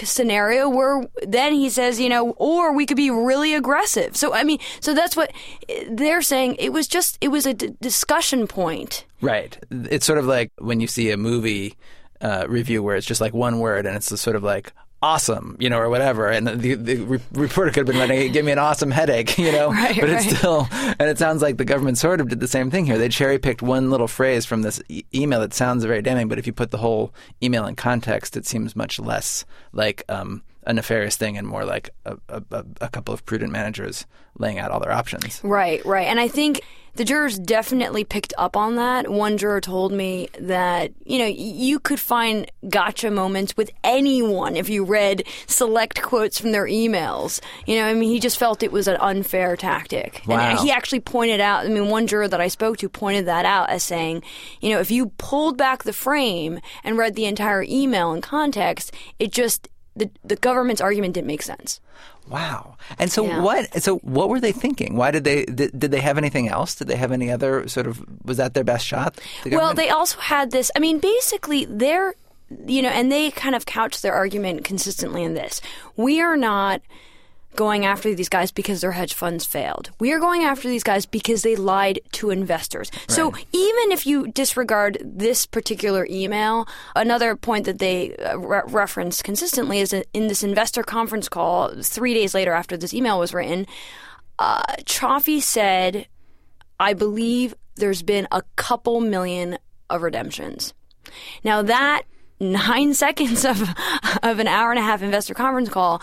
scenario 0.04 0.70
where 0.70 1.08
then 1.22 1.54
he 1.54 1.70
says, 1.70 2.00
you 2.00 2.10
know, 2.10 2.32
or 2.32 2.74
we 2.74 2.86
could 2.86 2.98
be 2.98 3.10
really 3.10 3.54
aggressive. 3.54 4.16
So, 4.16 4.34
I 4.34 4.44
mean, 4.44 4.60
so 4.80 4.94
that's 4.94 5.16
what 5.16 5.32
they're 5.90 6.22
saying. 6.22 6.56
It 6.60 6.74
was 6.74 6.88
just, 6.88 7.18
it 7.22 7.30
was 7.30 7.46
a 7.46 7.54
d- 7.54 7.76
discussion 7.82 8.48
point. 8.48 9.06
Right. 9.22 9.58
It's 9.72 10.06
sort 10.06 10.20
of 10.20 10.26
like 10.26 10.52
when 10.58 10.80
you 10.80 10.88
see 10.88 11.12
a 11.12 11.18
movie 11.18 11.76
uh, 12.22 12.46
review 12.48 12.84
where 12.84 12.96
it's 12.96 13.08
just 13.08 13.22
like 13.22 13.34
one 13.34 13.60
word 13.60 13.86
and 13.86 13.96
it's 13.96 14.20
sort 14.20 14.36
of 14.36 14.44
like, 14.44 14.74
awesome, 15.02 15.56
you 15.60 15.70
know, 15.70 15.78
or 15.78 15.90
whatever. 15.90 16.30
And 16.30 16.48
the, 16.48 16.76
the 16.76 16.96
re- 16.98 17.20
reporter 17.34 17.72
could 17.72 17.88
have 17.88 17.88
been 17.88 17.98
writing, 17.98 18.32
give 18.32 18.46
me 18.46 18.52
an 18.52 18.60
awesome 18.60 18.92
headache, 18.92 19.38
you 19.38 19.52
know. 19.52 19.70
right, 19.70 19.96
but 19.96 20.10
right. 20.10 20.26
it's 20.26 20.38
still, 20.38 20.68
and 20.72 21.10
it 21.10 21.18
sounds 21.18 21.42
like 21.42 21.58
the 21.58 21.66
government 21.66 21.98
sort 21.98 22.22
of 22.22 22.30
did 22.30 22.40
the 22.40 22.48
same 22.48 22.72
thing 22.72 22.86
here. 22.86 22.98
They 22.98 23.10
cherry 23.10 23.40
picked 23.40 23.62
one 23.62 23.90
little 23.92 24.08
phrase 24.08 24.46
from 24.46 24.62
this 24.62 24.82
e- 24.90 25.04
email 25.14 25.40
that 25.42 25.54
sounds 25.54 25.84
very 25.84 26.02
damning, 26.02 26.28
but 26.28 26.40
if 26.40 26.48
you 26.48 26.54
put 26.54 26.72
the 26.72 26.78
whole 26.78 27.14
email 27.42 27.66
in 27.68 27.76
context, 27.76 28.36
it 28.36 28.46
seems 28.46 28.76
much 28.76 29.00
less 29.00 29.46
like 29.72 30.04
um, 30.10 30.42
a 30.68 30.74
nefarious 30.74 31.16
thing 31.16 31.38
and 31.38 31.48
more 31.48 31.66
like 31.66 31.90
a, 32.06 32.18
a, 32.30 32.44
a 32.82 32.90
couple 32.90 33.14
of 33.14 33.26
prudent 33.26 33.52
managers 33.52 34.06
laying 34.38 34.60
out 34.60 34.70
all 34.70 34.82
their 34.82 34.92
options. 34.92 35.42
Right, 35.44 35.84
right. 35.86 36.08
And 36.08 36.20
I 36.20 36.28
think 36.28 36.62
the 36.96 37.06
jurors 37.06 37.40
definitely 37.40 38.04
picked 38.04 38.34
up 38.38 38.58
on 38.58 38.76
that. 38.76 39.10
One 39.10 39.38
juror 39.38 39.62
told 39.62 39.94
me 39.94 40.28
that, 40.40 40.92
you 41.06 41.20
know, 41.20 41.26
you 41.26 41.80
could 41.80 42.02
find 42.02 42.52
gotcha 42.68 43.10
moments 43.10 43.56
with 43.56 43.72
anyone 43.84 44.58
if 44.58 44.68
you 44.68 44.84
read 44.84 45.24
select 45.46 46.02
quotes 46.02 46.38
from 46.38 46.52
their 46.52 46.66
emails. 46.66 47.40
You 47.66 47.78
know, 47.78 47.86
I 47.86 47.94
mean, 47.94 48.10
he 48.10 48.20
just 48.20 48.38
felt 48.38 48.62
it 48.62 48.72
was 48.72 48.90
an 48.90 48.98
unfair 48.98 49.56
tactic. 49.56 50.22
Wow. 50.28 50.40
And 50.40 50.60
he 50.60 50.70
actually 50.70 51.00
pointed 51.00 51.40
out, 51.40 51.66
I 51.66 51.70
mean, 51.70 51.88
one 51.88 52.08
juror 52.08 52.28
that 52.28 52.42
I 52.42 52.50
spoke 52.50 52.78
to 52.80 52.90
pointed 52.90 53.26
that 53.28 53.46
out 53.46 53.70
as 53.70 53.84
saying, 53.84 54.24
you 54.60 54.72
know, 54.72 54.80
if 54.80 54.92
you 54.92 55.12
pulled 55.18 55.58
back 55.58 55.84
the 55.84 55.94
frame 55.94 56.60
and 56.84 56.98
read 56.98 57.16
the 57.16 57.26
entire 57.26 57.64
email 57.64 58.12
in 58.12 58.22
context, 58.22 58.94
it 59.18 59.32
just 59.32 59.70
the 59.98 60.10
the 60.24 60.36
government's 60.36 60.82
argument 60.82 61.14
didn't 61.14 61.28
make 61.28 61.42
sense. 61.42 61.80
Wow. 62.30 62.76
And 63.00 63.12
so 63.12 63.26
Yeah. 63.26 63.42
what? 63.42 63.82
So 63.82 63.98
what 64.00 64.30
were 64.30 64.40
they 64.40 64.52
thinking? 64.52 64.96
Why 64.96 65.12
did 65.12 65.24
they? 65.24 65.46
Did, 65.46 65.80
did 65.80 65.92
they 65.92 66.02
have 66.02 66.18
anything 66.18 66.48
else? 66.50 66.76
Did 66.76 66.88
they 66.88 66.96
have 66.98 67.12
any 67.12 67.32
other 67.32 67.68
sort 67.68 67.88
of? 67.88 68.04
Was 68.26 68.38
that 68.38 68.54
their 68.54 68.64
best 68.64 68.86
shot? 68.86 69.20
the 69.44 69.56
Well, 69.56 69.74
they 69.74 69.90
also 69.90 70.20
had 70.20 70.52
this. 70.52 70.70
I 70.76 70.80
mean, 70.80 71.00
basically, 71.00 71.66
they're, 71.66 72.16
you 72.66 72.82
know, 72.82 72.90
and 72.90 73.12
they 73.12 73.32
kind 73.32 73.56
of 73.56 73.66
couch 73.66 74.02
their 74.02 74.14
argument 74.14 74.64
consistently 74.66 75.24
in 75.24 75.34
this. 75.36 75.62
We 75.96 76.22
are 76.22 76.38
not 76.38 76.82
going 77.58 77.86
after 77.86 78.16
these 78.16 78.30
guys 78.30 78.52
because 78.52 78.80
their 78.80 78.94
hedge 78.94 79.14
funds 79.14 79.44
failed. 79.44 79.90
We 80.00 80.14
are 80.14 80.20
going 80.20 80.44
after 80.44 80.70
these 80.70 80.84
guys 80.84 81.06
because 81.06 81.42
they 81.42 81.58
lied 81.58 82.00
to 82.14 82.30
investors. 82.30 82.90
So 83.10 83.34
even 83.52 83.92
if 83.92 84.08
you 84.08 84.28
disregard 84.28 85.00
this 85.04 85.46
particular 85.46 86.08
email, 86.10 86.68
another 86.96 87.36
point 87.36 87.66
that 87.66 87.80
they 87.80 88.16
uh, 88.16 88.38
re- 88.38 88.62
reference 88.68 89.22
consistently 89.22 89.80
is 89.80 89.92
in 89.92 90.28
this 90.28 90.44
investor 90.44 90.84
conference 90.84 91.28
call 91.28 91.74
three 91.82 92.14
days 92.14 92.34
later 92.34 92.54
after 92.54 92.78
this 92.78 92.94
email 92.94 93.20
was 93.20 93.34
written, 93.34 93.68
uh, 94.40 94.62
Cioffi 94.86 95.42
said 95.42 96.08
I 96.80 96.94
believe 96.94 97.56
there's 97.76 98.04
been 98.04 98.28
a 98.32 98.44
couple 98.56 99.02
million 99.02 99.58
of 99.90 100.04
redemptions. 100.04 100.74
Now 101.44 101.62
that 101.64 102.04
nine 102.40 102.94
seconds 103.06 103.46
of 103.46 103.62
of 104.24 104.40
an 104.40 104.48
hour 104.48 104.72
and 104.72 104.80
a 104.80 104.84
half 104.84 105.02
investor 105.02 105.34
conference 105.34 105.70
call, 105.70 106.02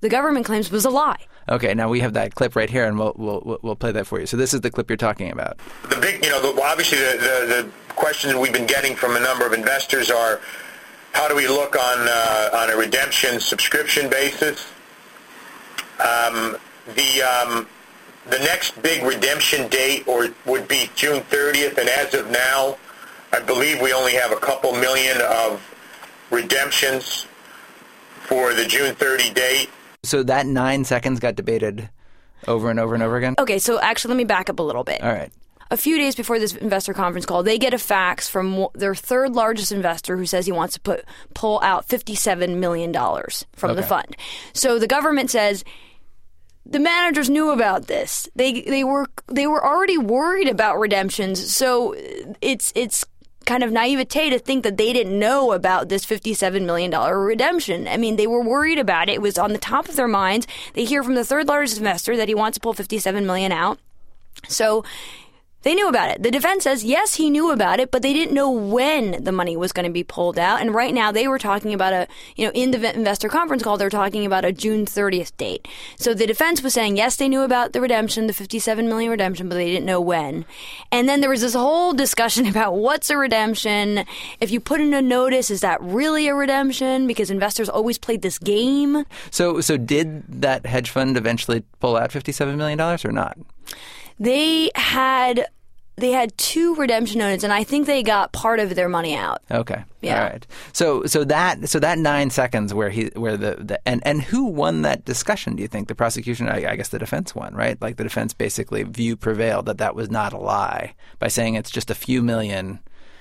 the 0.00 0.08
government 0.08 0.46
claims 0.46 0.70
was 0.70 0.84
a 0.84 0.90
lie. 0.90 1.26
Okay, 1.48 1.74
now 1.74 1.88
we 1.88 2.00
have 2.00 2.14
that 2.14 2.34
clip 2.34 2.56
right 2.56 2.68
here, 2.70 2.84
and 2.86 2.98
we'll 2.98 3.12
we'll 3.16 3.42
we'll- 3.44 3.58
we'll 3.62 3.76
play 3.76 3.92
that 3.92 4.06
for 4.06 4.18
you. 4.20 4.26
So 4.26 4.36
this 4.36 4.52
is 4.52 4.60
the 4.62 4.70
clip 4.70 4.90
you're 4.90 4.96
talking 4.96 5.30
about. 5.30 5.58
the 5.88 5.96
big, 5.96 6.24
you 6.24 6.30
know, 6.30 6.40
the, 6.42 6.52
well, 6.52 6.64
obviously 6.70 6.98
the, 6.98 7.12
the, 7.18 7.62
the 7.62 7.94
questions 7.94 8.34
we've 8.34 8.52
been 8.52 8.66
getting 8.66 8.96
from 8.96 9.14
a 9.16 9.20
number 9.20 9.46
of 9.46 9.52
investors 9.52 10.10
are, 10.10 10.40
how 11.12 11.28
do 11.28 11.36
we 11.36 11.46
look 11.46 11.76
on 11.76 11.98
uh, 12.08 12.50
on 12.52 12.70
a 12.70 12.76
redemption 12.76 13.38
subscription 13.40 14.10
basis? 14.10 14.66
Um, 16.00 16.56
the 16.94 17.22
um, 17.22 17.66
the 18.28 18.38
next 18.40 18.80
big 18.82 19.02
redemption 19.04 19.68
date 19.68 20.06
or 20.08 20.28
would 20.46 20.66
be 20.68 20.90
June 20.96 21.20
30th, 21.22 21.78
and 21.78 21.88
as 21.88 22.12
of 22.14 22.28
now, 22.30 22.76
I 23.32 23.38
believe 23.40 23.80
we 23.80 23.92
only 23.92 24.12
have 24.14 24.32
a 24.32 24.36
couple 24.36 24.72
million 24.72 25.16
of 25.22 25.62
redemptions 26.30 27.26
for 28.26 28.54
the 28.54 28.64
June 28.64 28.94
30 28.94 29.32
date. 29.32 29.70
So 30.02 30.22
that 30.24 30.46
nine 30.46 30.84
seconds 30.84 31.20
got 31.20 31.36
debated 31.36 31.88
over 32.46 32.70
and 32.70 32.78
over 32.78 32.94
and 32.94 33.02
over 33.02 33.16
again. 33.16 33.34
Okay, 33.38 33.58
so 33.58 33.80
actually, 33.80 34.10
let 34.10 34.18
me 34.18 34.24
back 34.24 34.50
up 34.50 34.58
a 34.58 34.62
little 34.62 34.84
bit. 34.84 35.02
All 35.02 35.12
right. 35.12 35.32
A 35.68 35.76
few 35.76 35.98
days 35.98 36.14
before 36.14 36.38
this 36.38 36.54
investor 36.54 36.94
conference 36.94 37.26
call, 37.26 37.42
they 37.42 37.58
get 37.58 37.74
a 37.74 37.78
fax 37.78 38.28
from 38.28 38.68
their 38.74 38.94
third 38.94 39.32
largest 39.32 39.72
investor 39.72 40.16
who 40.16 40.24
says 40.24 40.46
he 40.46 40.52
wants 40.52 40.74
to 40.74 40.80
put 40.80 41.04
pull 41.34 41.60
out 41.60 41.86
fifty-seven 41.86 42.60
million 42.60 42.92
dollars 42.92 43.46
from 43.52 43.74
the 43.74 43.82
fund. 43.82 44.16
So 44.52 44.78
the 44.78 44.86
government 44.86 45.28
says 45.28 45.64
the 46.64 46.78
managers 46.78 47.28
knew 47.28 47.50
about 47.50 47.88
this. 47.88 48.28
They 48.36 48.60
they 48.62 48.84
were 48.84 49.06
they 49.26 49.48
were 49.48 49.64
already 49.64 49.98
worried 49.98 50.48
about 50.48 50.78
redemptions. 50.78 51.52
So 51.52 51.96
it's 52.40 52.72
it's 52.76 53.04
kind 53.46 53.62
of 53.62 53.72
naivete 53.72 54.30
to 54.30 54.38
think 54.38 54.64
that 54.64 54.76
they 54.76 54.92
didn't 54.92 55.18
know 55.18 55.52
about 55.52 55.88
this 55.88 56.04
$57 56.04 56.66
million 56.66 56.90
redemption. 56.90 57.88
I 57.88 57.96
mean, 57.96 58.16
they 58.16 58.26
were 58.26 58.42
worried 58.42 58.78
about 58.78 59.08
it. 59.08 59.14
It 59.14 59.22
was 59.22 59.38
on 59.38 59.52
the 59.52 59.58
top 59.58 59.88
of 59.88 59.96
their 59.96 60.08
minds. 60.08 60.46
They 60.74 60.84
hear 60.84 61.02
from 61.02 61.14
the 61.14 61.24
third 61.24 61.48
largest 61.48 61.78
investor 61.78 62.16
that 62.16 62.28
he 62.28 62.34
wants 62.34 62.56
to 62.56 62.60
pull 62.60 62.74
57 62.74 63.24
million 63.24 63.52
out. 63.52 63.78
So 64.48 64.84
they 65.66 65.74
knew 65.74 65.88
about 65.88 66.10
it. 66.10 66.22
The 66.22 66.30
defense 66.30 66.62
says, 66.62 66.84
yes, 66.84 67.16
he 67.16 67.28
knew 67.28 67.50
about 67.50 67.80
it, 67.80 67.90
but 67.90 68.02
they 68.02 68.12
didn't 68.12 68.32
know 68.32 68.48
when 68.48 69.24
the 69.24 69.32
money 69.32 69.56
was 69.56 69.72
going 69.72 69.84
to 69.84 69.90
be 69.90 70.04
pulled 70.04 70.38
out. 70.38 70.60
And 70.60 70.72
right 70.72 70.94
now 70.94 71.10
they 71.10 71.26
were 71.26 71.40
talking 71.40 71.74
about 71.74 71.92
a, 71.92 72.06
you 72.36 72.46
know, 72.46 72.52
in 72.54 72.70
the 72.70 72.94
investor 72.94 73.28
conference 73.28 73.64
call, 73.64 73.76
they're 73.76 73.90
talking 73.90 74.24
about 74.24 74.44
a 74.44 74.52
June 74.52 74.86
30th 74.86 75.36
date. 75.36 75.66
So 75.98 76.14
the 76.14 76.24
defense 76.24 76.62
was 76.62 76.72
saying, 76.72 76.96
yes, 76.96 77.16
they 77.16 77.28
knew 77.28 77.42
about 77.42 77.72
the 77.72 77.80
redemption, 77.80 78.28
the 78.28 78.32
57 78.32 78.88
million 78.88 79.10
redemption, 79.10 79.48
but 79.48 79.56
they 79.56 79.72
didn't 79.72 79.86
know 79.86 80.00
when. 80.00 80.44
And 80.92 81.08
then 81.08 81.20
there 81.20 81.30
was 81.30 81.40
this 81.40 81.54
whole 81.54 81.92
discussion 81.92 82.46
about 82.52 82.76
what's 82.76 83.10
a 83.10 83.16
redemption. 83.16 84.04
If 84.40 84.52
you 84.52 84.60
put 84.60 84.80
in 84.80 84.94
a 84.94 85.02
notice, 85.02 85.50
is 85.50 85.62
that 85.62 85.82
really 85.82 86.28
a 86.28 86.34
redemption? 86.36 87.08
Because 87.08 87.28
investors 87.28 87.68
always 87.68 87.98
played 87.98 88.22
this 88.22 88.38
game. 88.38 89.04
So 89.32 89.60
so 89.60 89.76
did 89.76 90.22
that 90.42 90.64
hedge 90.64 90.90
fund 90.90 91.16
eventually 91.16 91.64
pull 91.80 91.96
out 91.96 92.12
fifty 92.12 92.30
seven 92.30 92.56
million 92.56 92.78
dollars 92.78 93.04
or 93.04 93.10
not? 93.10 93.36
They 94.18 94.70
had, 94.74 95.46
they 95.96 96.10
had 96.12 96.36
two 96.38 96.74
redemption 96.74 97.18
notes, 97.18 97.44
and 97.44 97.52
I 97.52 97.64
think 97.64 97.86
they 97.86 98.02
got 98.02 98.32
part 98.32 98.60
of 98.60 98.74
their 98.74 98.88
money 98.88 99.14
out. 99.14 99.42
Okay. 99.50 99.84
Yeah. 100.00 100.22
All 100.22 100.30
right. 100.30 100.46
So 100.72 101.04
so 101.06 101.24
that 101.24 101.68
so 101.68 101.78
that 101.80 101.98
nine 101.98 102.30
seconds 102.30 102.72
where 102.72 102.90
he 102.90 103.10
where 103.14 103.36
the, 103.36 103.56
the 103.56 103.88
and 103.88 104.02
and 104.06 104.22
who 104.22 104.44
won 104.44 104.82
that 104.82 105.04
discussion? 105.04 105.56
Do 105.56 105.62
you 105.62 105.68
think 105.68 105.88
the 105.88 105.94
prosecution? 105.94 106.48
I, 106.48 106.72
I 106.72 106.76
guess 106.76 106.88
the 106.88 106.98
defense 106.98 107.34
won, 107.34 107.54
right? 107.54 107.80
Like 107.80 107.96
the 107.96 108.04
defense 108.04 108.32
basically 108.34 108.82
view 108.84 109.16
prevailed 109.16 109.66
that 109.66 109.78
that 109.78 109.94
was 109.94 110.10
not 110.10 110.32
a 110.32 110.38
lie 110.38 110.94
by 111.18 111.28
saying 111.28 111.54
it's 111.54 111.70
just 111.70 111.90
a 111.90 111.94
few 111.94 112.22
million. 112.22 112.80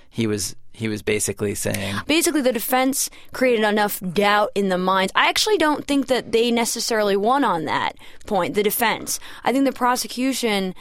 He 0.09 0.27
was 0.27 0.55
he 0.75 0.87
was 0.87 1.01
basically 1.01 1.55
saying 1.55 1.95
basically 2.07 2.41
the 2.41 2.51
defense 2.51 3.09
created 3.33 3.65
enough 3.65 3.99
doubt 4.13 4.51
in 4.55 4.69
the 4.69 4.77
minds. 4.77 5.11
I 5.15 5.29
actually 5.29 5.57
don't 5.57 5.85
think 5.85 6.07
that 6.07 6.31
they 6.31 6.51
necessarily 6.51 7.17
won 7.17 7.43
on 7.43 7.65
that 7.65 7.95
point, 8.25 8.55
the 8.55 8.63
defense. 8.63 9.19
I 9.43 9.51
think 9.51 9.65
the 9.65 9.71
prosecution 9.71 10.75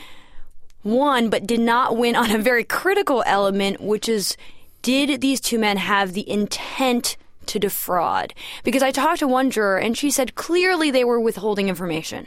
won, 0.82 1.30
but 1.30 1.46
did 1.46 1.60
not 1.60 1.96
win 1.96 2.16
on 2.16 2.30
a 2.30 2.38
very 2.38 2.64
critical 2.64 3.22
element, 3.26 3.80
which 3.80 4.08
is 4.08 4.36
did 4.82 5.20
these 5.20 5.40
two 5.40 5.58
men 5.58 5.78
have 5.78 6.12
the 6.12 6.28
intent 6.28 7.16
to 7.46 7.58
defraud? 7.58 8.34
Because 8.64 8.82
I 8.82 8.90
talked 8.90 9.20
to 9.20 9.28
one 9.28 9.50
juror 9.50 9.78
and 9.78 9.96
she 9.96 10.10
said 10.10 10.34
clearly 10.34 10.90
they 10.90 11.04
were 11.04 11.20
withholding 11.20 11.68
information. 11.68 12.26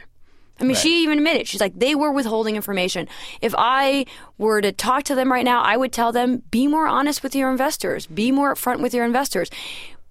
I 0.59 0.63
mean, 0.63 0.75
she 0.75 1.03
even 1.03 1.19
admitted, 1.19 1.47
she's 1.47 1.61
like, 1.61 1.77
they 1.77 1.93
were 1.95 2.11
withholding 2.11 2.55
information. 2.55 3.07
If 3.41 3.53
I 3.57 4.05
were 4.37 4.61
to 4.61 4.71
talk 4.71 5.03
to 5.03 5.15
them 5.15 5.31
right 5.31 5.45
now, 5.45 5.61
I 5.61 5.77
would 5.77 5.91
tell 5.91 6.11
them, 6.11 6.43
be 6.51 6.67
more 6.67 6.87
honest 6.87 7.23
with 7.23 7.35
your 7.35 7.51
investors, 7.51 8.07
be 8.07 8.31
more 8.31 8.53
upfront 8.53 8.81
with 8.81 8.93
your 8.93 9.05
investors. 9.05 9.49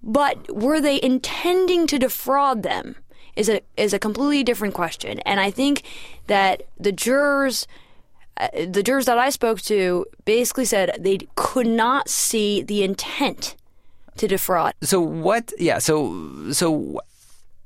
But 0.01 0.55
were 0.55 0.79
they 0.79 1.01
intending 1.01 1.87
to 1.87 1.99
defraud 1.99 2.63
them? 2.63 2.95
Is 3.35 3.49
a 3.49 3.61
is 3.75 3.93
a 3.93 3.99
completely 3.99 4.43
different 4.43 4.73
question, 4.73 5.19
and 5.19 5.39
I 5.39 5.51
think 5.51 5.83
that 6.25 6.63
the 6.79 6.91
jurors, 6.91 7.67
uh, 8.37 8.47
the 8.67 8.81
jurors 8.81 9.05
that 9.05 9.19
I 9.19 9.29
spoke 9.29 9.61
to, 9.61 10.07
basically 10.25 10.65
said 10.65 10.97
they 10.99 11.19
could 11.35 11.67
not 11.67 12.09
see 12.09 12.63
the 12.63 12.81
intent 12.83 13.55
to 14.17 14.27
defraud. 14.27 14.73
so 14.81 14.99
what 14.99 15.53
yeah 15.59 15.77
so 15.77 16.51
so 16.51 16.99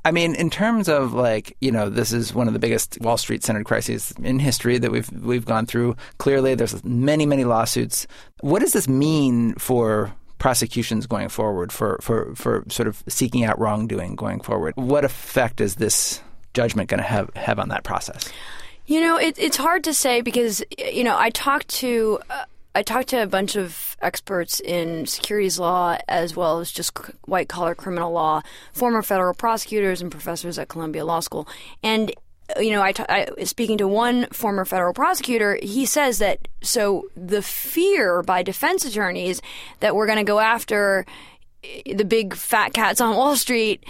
I 0.03 0.11
mean, 0.11 0.33
in 0.35 0.49
terms 0.49 0.89
of 0.89 1.13
like, 1.13 1.55
you 1.61 1.71
know, 1.71 1.89
this 1.89 2.11
is 2.11 2.33
one 2.33 2.47
of 2.47 2.53
the 2.53 2.59
biggest 2.59 2.97
Wall 3.01 3.17
Street 3.17 3.43
centered 3.43 3.65
crises 3.65 4.13
in 4.23 4.39
history 4.39 4.77
that 4.79 4.91
we've 4.91 5.11
we've 5.11 5.45
gone 5.45 5.65
through. 5.65 5.95
Clearly, 6.17 6.55
there's 6.55 6.83
many, 6.83 7.25
many 7.25 7.43
lawsuits. 7.43 8.07
What 8.39 8.59
does 8.59 8.73
this 8.73 8.87
mean 8.87 9.53
for 9.55 10.11
prosecutions 10.39 11.05
going 11.05 11.29
forward, 11.29 11.71
for 11.71 11.99
for 12.01 12.33
for 12.35 12.63
sort 12.69 12.87
of 12.87 13.03
seeking 13.07 13.43
out 13.43 13.59
wrongdoing 13.59 14.15
going 14.15 14.41
forward? 14.41 14.73
What 14.75 15.05
effect 15.05 15.61
is 15.61 15.75
this 15.75 16.19
judgment 16.55 16.89
going 16.89 16.99
to 16.99 17.07
have 17.07 17.29
have 17.35 17.59
on 17.59 17.69
that 17.69 17.83
process? 17.83 18.27
You 18.87 19.01
know, 19.01 19.17
it, 19.17 19.37
it's 19.37 19.57
hard 19.57 19.83
to 19.83 19.93
say 19.93 20.21
because 20.21 20.63
you 20.79 21.03
know 21.03 21.15
I 21.15 21.29
talked 21.29 21.67
to 21.67 22.19
uh, 22.31 22.45
I 22.73 22.83
talked 22.83 23.09
to 23.09 23.21
a 23.21 23.27
bunch 23.27 23.55
of 23.55 23.97
experts 24.01 24.59
in 24.61 25.05
securities 25.05 25.59
law 25.59 25.97
as 26.07 26.35
well 26.35 26.59
as 26.59 26.71
just 26.71 26.97
white 27.25 27.49
collar 27.49 27.75
criminal 27.75 28.11
law, 28.11 28.41
former 28.71 29.01
federal 29.01 29.33
prosecutors 29.33 30.01
and 30.01 30.09
professors 30.09 30.57
at 30.57 30.69
Columbia 30.69 31.03
Law 31.03 31.19
School, 31.19 31.47
and 31.83 32.13
you 32.59 32.71
know, 32.71 32.81
I, 32.81 32.91
t- 32.91 33.03
I 33.07 33.27
speaking 33.43 33.77
to 33.77 33.87
one 33.87 34.27
former 34.27 34.65
federal 34.65 34.93
prosecutor, 34.93 35.57
he 35.61 35.85
says 35.85 36.19
that 36.19 36.47
so 36.61 37.05
the 37.15 37.41
fear 37.41 38.21
by 38.23 38.43
defense 38.43 38.85
attorneys 38.85 39.41
that 39.79 39.95
we're 39.95 40.05
going 40.05 40.17
to 40.17 40.23
go 40.23 40.39
after 40.39 41.05
eh, 41.63 41.95
the 41.95 42.05
big 42.05 42.35
fat 42.35 42.73
cats 42.73 43.01
on 43.01 43.15
Wall 43.15 43.35
Street 43.35 43.85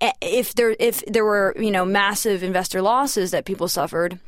eh, 0.00 0.12
if 0.20 0.54
there 0.54 0.74
if 0.78 1.04
there 1.06 1.24
were 1.24 1.54
you 1.58 1.70
know 1.70 1.84
massive 1.84 2.42
investor 2.42 2.82
losses 2.82 3.30
that 3.30 3.44
people 3.44 3.68
suffered 3.68 4.18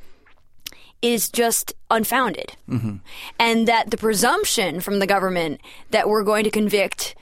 is 1.03 1.29
just 1.29 1.75
unfounded 1.91 2.57
mm-hmm. 2.69 2.97
and 3.39 3.69
that 3.69 3.91
the 3.91 3.97
presumption 3.97 4.81
from 4.81 5.01
the 5.01 5.07
government 5.07 5.61
that 5.91 6.09
we're 6.09 6.23
going 6.23 6.45
to 6.45 6.51
convict 6.51 7.15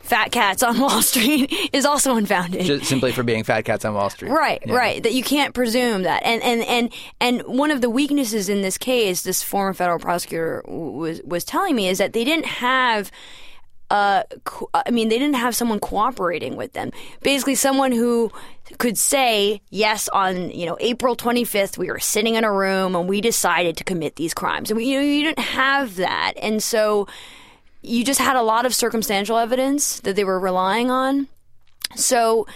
fat 0.00 0.32
cats 0.32 0.62
on 0.62 0.80
wall 0.80 1.02
street 1.02 1.52
is 1.72 1.84
also 1.84 2.16
unfounded 2.16 2.64
Just 2.64 2.86
simply 2.86 3.12
for 3.12 3.22
being 3.22 3.44
fat 3.44 3.64
cats 3.64 3.84
on 3.84 3.94
Wall 3.94 4.10
Street. 4.10 4.30
Right, 4.30 4.62
Yeah. 4.66 4.74
right. 4.74 5.02
That 5.02 5.12
you 5.14 5.22
can't 5.22 5.54
presume 5.54 6.02
that, 6.02 6.22
and 6.24 6.42
and 6.42 6.62
and 6.62 6.92
and 7.20 7.42
one 7.42 7.70
of 7.70 7.80
the 7.80 7.90
weaknesses 7.90 8.48
in 8.48 8.62
this 8.62 8.78
case, 8.78 9.22
this 9.22 9.42
former 9.42 9.74
federal 9.74 9.98
prosecutor 9.98 10.64
was 10.66 11.20
was 11.24 11.44
telling 11.44 11.76
me, 11.76 11.88
is 11.88 11.98
that 11.98 12.12
they 12.12 12.24
didn't 12.24 12.46
have. 12.46 13.10
Uh, 13.90 14.24
co- 14.44 14.68
I 14.74 14.90
mean, 14.90 15.08
they 15.08 15.18
didn't 15.18 15.36
have 15.36 15.56
someone 15.56 15.80
cooperating 15.80 16.56
with 16.56 16.74
them. 16.74 16.90
Basically, 17.22 17.54
someone 17.54 17.92
who 17.92 18.30
could 18.76 18.98
say, 18.98 19.62
"Yes, 19.70 20.08
on 20.10 20.50
you 20.50 20.66
know 20.66 20.76
April 20.80 21.16
25th, 21.16 21.78
we 21.78 21.88
were 21.90 21.98
sitting 21.98 22.34
in 22.34 22.44
a 22.44 22.52
room 22.52 22.94
and 22.94 23.08
we 23.08 23.20
decided 23.22 23.76
to 23.78 23.84
commit 23.84 24.16
these 24.16 24.34
crimes." 24.34 24.70
And 24.70 24.76
we, 24.76 24.84
you 24.86 24.98
know, 24.98 25.04
you 25.04 25.24
didn't 25.24 25.38
have 25.38 25.96
that, 25.96 26.34
and 26.42 26.62
so 26.62 27.06
you 27.82 28.04
just 28.04 28.20
had 28.20 28.36
a 28.36 28.42
lot 28.42 28.66
of 28.66 28.74
circumstantial 28.74 29.38
evidence 29.38 30.00
that 30.00 30.16
they 30.16 30.24
were 30.24 30.38
relying 30.40 30.90
on 30.90 31.28
So 31.96 32.46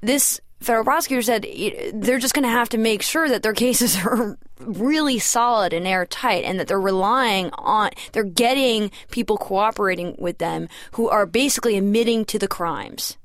this 0.00 0.40
federal 0.60 0.84
prosecutor 0.84 1.22
said 1.22 1.46
they're 1.94 2.18
just 2.18 2.34
going 2.34 2.44
to 2.44 2.48
have 2.50 2.68
to 2.70 2.78
make 2.78 3.02
sure 3.02 3.28
that 3.28 3.42
their 3.42 3.52
cases 3.54 3.96
are 4.04 4.38
really 4.60 5.18
solid 5.18 5.72
and 5.72 5.86
airtight 5.86 6.44
and 6.44 6.58
that 6.58 6.68
they're 6.68 6.80
relying 6.80 7.50
on 7.54 7.90
they're 8.12 8.24
getting 8.24 8.90
people 9.10 9.36
cooperating 9.36 10.14
with 10.18 10.38
them 10.38 10.68
who 10.92 11.08
are 11.08 11.26
basically 11.26 11.76
admitting 11.76 12.24
to 12.24 12.38
the 12.38 12.48
crimes 12.48 13.16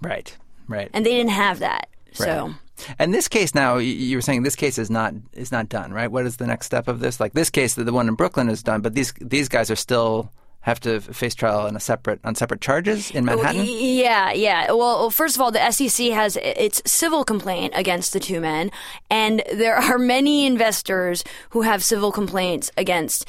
right 0.00 0.36
right 0.68 0.90
and 0.92 1.06
they 1.06 1.14
didn't 1.14 1.30
have 1.30 1.58
that 1.58 1.88
so 2.12 2.46
right. 2.46 2.54
And 2.98 3.12
this 3.12 3.28
case 3.28 3.54
now, 3.54 3.76
you 3.76 4.16
were 4.16 4.22
saying 4.22 4.42
this 4.42 4.56
case 4.56 4.78
is 4.78 4.90
not 4.90 5.12
is 5.32 5.52
not 5.52 5.68
done, 5.68 5.92
right? 5.92 6.10
What 6.10 6.26
is 6.26 6.38
the 6.38 6.46
next 6.46 6.66
step 6.66 6.88
of 6.88 7.00
this? 7.00 7.20
Like 7.20 7.34
this 7.34 7.50
case, 7.50 7.74
the 7.74 7.92
one 7.92 8.08
in 8.08 8.14
Brooklyn 8.14 8.48
is 8.48 8.62
done, 8.62 8.80
but 8.80 8.94
these 8.94 9.12
these 9.20 9.48
guys 9.48 9.70
are 9.70 9.76
still 9.76 10.32
have 10.62 10.80
to 10.80 11.00
face 11.00 11.34
trial 11.34 11.66
in 11.66 11.74
a 11.74 11.80
separate 11.80 12.20
on 12.24 12.34
separate 12.34 12.60
charges 12.60 13.10
in 13.10 13.24
Manhattan? 13.24 13.64
Yeah, 13.66 14.32
yeah. 14.32 14.72
Well, 14.72 15.10
first 15.10 15.36
of 15.36 15.42
all, 15.42 15.50
the 15.50 15.70
SEC 15.70 16.10
has 16.10 16.36
its 16.36 16.82
civil 16.84 17.24
complaint 17.24 17.72
against 17.74 18.12
the 18.12 18.20
two 18.20 18.40
men, 18.40 18.70
and 19.10 19.42
there 19.52 19.76
are 19.76 19.98
many 19.98 20.46
investors 20.46 21.24
who 21.50 21.62
have 21.62 21.82
civil 21.82 22.12
complaints 22.12 22.70
against 22.76 23.26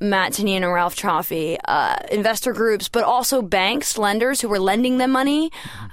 Matt 0.00 0.34
Tannin 0.34 0.62
and 0.62 0.72
Ralph 0.72 0.94
Cioffi, 0.94 1.56
uh, 1.66 1.96
investor 2.10 2.52
groups, 2.52 2.88
but 2.88 3.04
also 3.04 3.40
banks, 3.40 3.96
lenders 3.96 4.42
who 4.42 4.48
were 4.48 4.60
lending 4.60 4.98
them 4.98 5.10
money 5.10 5.50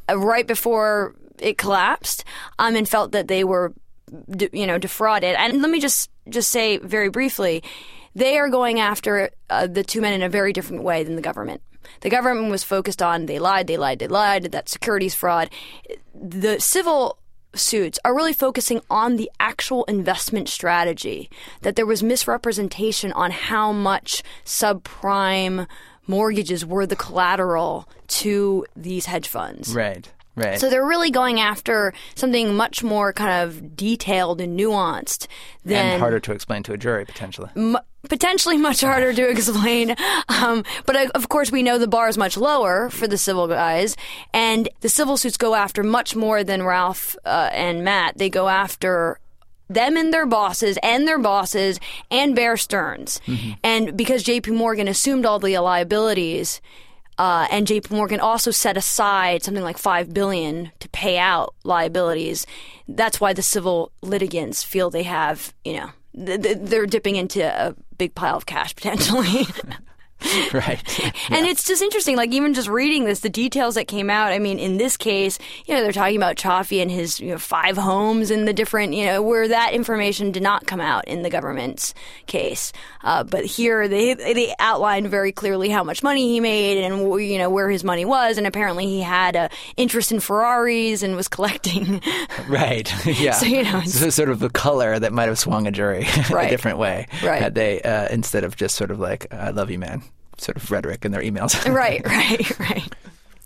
uh, 0.10 0.18
right 0.18 0.46
before 0.46 1.16
it 1.40 1.58
collapsed, 1.58 2.26
um, 2.60 2.76
and 2.76 2.88
felt 2.88 3.14
that 3.14 3.30
they 3.30 3.46
were, 3.46 3.74
you 4.52 4.68
know, 4.68 4.78
defrauded. 4.78 5.36
And 5.36 5.62
let 5.62 5.72
me 5.72 5.80
just 5.80 6.10
just 6.30 6.52
say 6.52 6.78
very 6.78 7.10
briefly 7.10 7.64
they 8.16 8.38
are 8.38 8.50
going 8.50 8.80
after 8.80 9.30
uh, 9.50 9.68
the 9.68 9.84
two 9.84 10.02
men 10.02 10.14
in 10.14 10.22
a 10.22 10.30
very 10.30 10.54
different 10.54 10.84
way 10.84 11.04
than 11.04 11.16
the 11.16 11.22
government. 11.22 11.62
The 12.02 12.10
government 12.10 12.50
was 12.50 12.64
focused 12.64 13.02
on 13.02 13.26
they 13.26 13.40
lied, 13.40 13.68
they 13.68 13.78
lied, 13.78 14.00
they 14.00 14.08
lied, 14.08 14.52
that 14.52 14.70
securities 14.70 15.16
fraud. 15.16 15.50
The 16.14 16.60
civil 16.60 17.18
suits 17.56 18.00
are 18.04 18.16
really 18.16 18.34
focusing 18.34 18.82
on 18.90 19.16
the 19.16 19.30
actual 19.40 19.84
investment 19.86 20.50
strategy, 20.50 21.30
that 21.62 21.76
there 21.76 21.86
was 21.86 22.02
misrepresentation 22.02 23.12
on 23.14 23.32
how 23.32 23.72
much 23.72 24.24
subprime 24.46 25.68
mortgages 26.08 26.66
were 26.66 26.86
the 26.86 26.96
collateral 26.96 27.88
to 28.08 28.66
these 28.76 29.06
hedge 29.06 29.28
funds. 29.28 29.74
Right. 29.74 30.12
Right. 30.36 30.60
So 30.60 30.70
they're 30.70 30.86
really 30.86 31.12
going 31.12 31.40
after 31.40 31.94
something 32.16 32.56
much 32.56 32.84
more 32.84 33.14
kind 33.14 33.48
of 33.48 33.76
detailed 33.76 34.42
and 34.42 34.60
nuanced 34.60 35.28
than 35.64 35.86
and 35.86 36.00
harder 36.00 36.20
to 36.22 36.32
explain 36.32 36.64
to 36.64 36.74
a 36.74 36.78
jury 36.78 37.06
potentially. 37.06 37.50
M- 37.56 37.78
potentially 38.10 38.58
much 38.58 38.82
harder 38.82 39.14
to 39.14 39.30
explain. 39.30 39.96
Um, 40.30 40.64
but 40.86 40.96
uh, 40.96 41.10
of 41.14 41.30
course, 41.30 41.52
we 41.52 41.62
know 41.62 41.78
the 41.78 41.88
bar 41.88 42.10
is 42.10 42.18
much 42.18 42.36
lower 42.36 42.90
for 42.90 43.08
the 43.08 43.18
civil 43.18 43.48
guys, 43.48 43.96
and 44.34 44.70
the 44.82 44.90
civil 44.90 45.18
suits 45.18 45.38
go 45.38 45.54
after 45.54 45.84
much 45.84 46.16
more 46.16 46.44
than 46.44 46.64
Ralph 46.64 47.16
uh, 47.26 47.50
and 47.54 47.84
Matt. 47.84 48.18
They 48.18 48.30
go 48.30 48.50
after 48.50 49.20
them 49.70 49.98
and 49.98 50.14
their 50.14 50.26
bosses 50.26 50.78
and 50.84 51.08
their 51.08 51.20
bosses 51.20 51.80
and 52.12 52.36
Bear 52.36 52.58
Stearns. 52.58 53.22
Mm-hmm. 53.28 53.52
And 53.64 53.98
because 53.98 54.24
JP 54.24 54.56
Morgan 54.56 54.88
assumed 54.88 55.26
all 55.26 55.40
the 55.40 55.58
liabilities, 55.58 56.62
uh, 57.18 57.48
and 57.52 57.68
JP 57.68 57.92
Morgan 57.92 58.20
also 58.20 58.52
set 58.52 58.78
aside 58.78 59.44
something 59.44 59.64
like 59.64 59.78
five 59.78 60.14
billion 60.14 60.72
to 60.80 60.90
pay 60.90 61.18
out 61.18 61.54
liabilities. 61.64 62.46
That's 62.88 63.22
why 63.22 63.34
the 63.34 63.42
civil 63.42 63.92
litigants 64.02 64.64
feel 64.64 64.90
they 64.90 65.04
have, 65.04 65.54
you 65.64 65.78
know, 65.78 65.90
they're 66.14 66.86
dipping 66.86 67.16
into 67.16 67.44
a 67.44 67.76
big 67.98 68.16
pile 68.16 68.36
of 68.36 68.46
cash 68.46 68.76
potentially. 68.76 69.46
right. 70.54 70.82
Yeah. 71.04 71.38
And 71.38 71.46
it's 71.46 71.64
just 71.64 71.82
interesting, 71.82 72.16
like 72.16 72.32
even 72.32 72.54
just 72.54 72.68
reading 72.68 73.06
this, 73.06 73.22
the 73.22 73.30
details 73.30 73.76
that 73.76 73.88
came 73.88 74.10
out. 74.10 74.32
I 74.32 74.40
mean, 74.40 74.60
in 74.60 74.78
this 74.78 74.98
case, 74.98 75.40
you 75.66 75.74
know, 75.74 75.82
they're 75.82 75.92
talking 75.92 76.18
about 76.18 76.36
Cioffi 76.36 76.82
and 76.82 76.92
his 76.92 77.20
you 77.20 77.32
know, 77.32 77.38
five 77.38 77.78
homes 77.78 78.30
and 78.30 78.48
the 78.48 78.54
different, 78.54 78.94
you 78.94 79.06
know, 79.06 79.22
where 79.22 79.48
that 79.48 79.74
information 79.74 80.32
did 80.32 80.44
not 80.44 80.66
come 80.68 80.82
out 80.82 81.08
in 81.08 81.22
the 81.22 81.30
government's 81.30 81.94
case. 82.26 82.74
Uh, 83.04 83.24
but 83.24 83.46
here 83.46 83.88
they 83.88 84.14
they 84.14 84.54
outlined 84.60 85.08
very 85.08 85.32
clearly 85.32 85.70
how 85.70 85.84
much 85.84 86.04
money 86.04 86.30
he 86.30 86.40
made 86.40 86.84
and 86.84 87.22
you 87.22 87.38
know 87.38 87.50
where 87.50 87.70
his 87.70 87.84
money 87.84 88.06
was, 88.06 88.38
and 88.38 88.48
apparently 88.48 88.86
he 88.86 89.02
had 89.02 89.36
a 89.36 89.50
interest 89.78 90.12
in 90.12 90.20
Ferraris 90.20 91.04
and 91.04 91.16
was 91.16 91.28
collecting. 91.30 92.02
right. 92.48 92.92
Yeah. 93.06 93.34
So 93.34 93.46
you 93.46 93.64
know, 93.64 93.82
so 93.82 94.10
sort 94.10 94.30
of 94.30 94.40
the 94.40 94.50
color 94.50 95.00
that 95.00 95.12
might 95.12 95.28
have 95.28 95.40
swung 95.40 95.68
a 95.68 95.72
jury 95.72 96.06
right. 96.30 96.48
a 96.48 96.50
different 96.50 96.78
way. 96.78 97.08
Right. 97.24 97.42
Had 97.42 97.56
they 97.56 97.82
uh, 97.82 98.08
instead 98.10 98.44
of 98.44 98.56
just 98.56 98.76
sort 98.76 98.92
of 98.92 99.00
like 99.00 99.34
"I 99.34 99.50
love 99.50 99.70
you, 99.70 99.80
man." 99.80 100.04
Sort 100.38 100.58
of 100.58 100.70
rhetoric 100.72 101.06
in 101.06 101.12
their 101.12 101.22
emails. 101.22 101.54
right, 101.74 102.06
right, 102.06 102.60
right. 102.60 102.96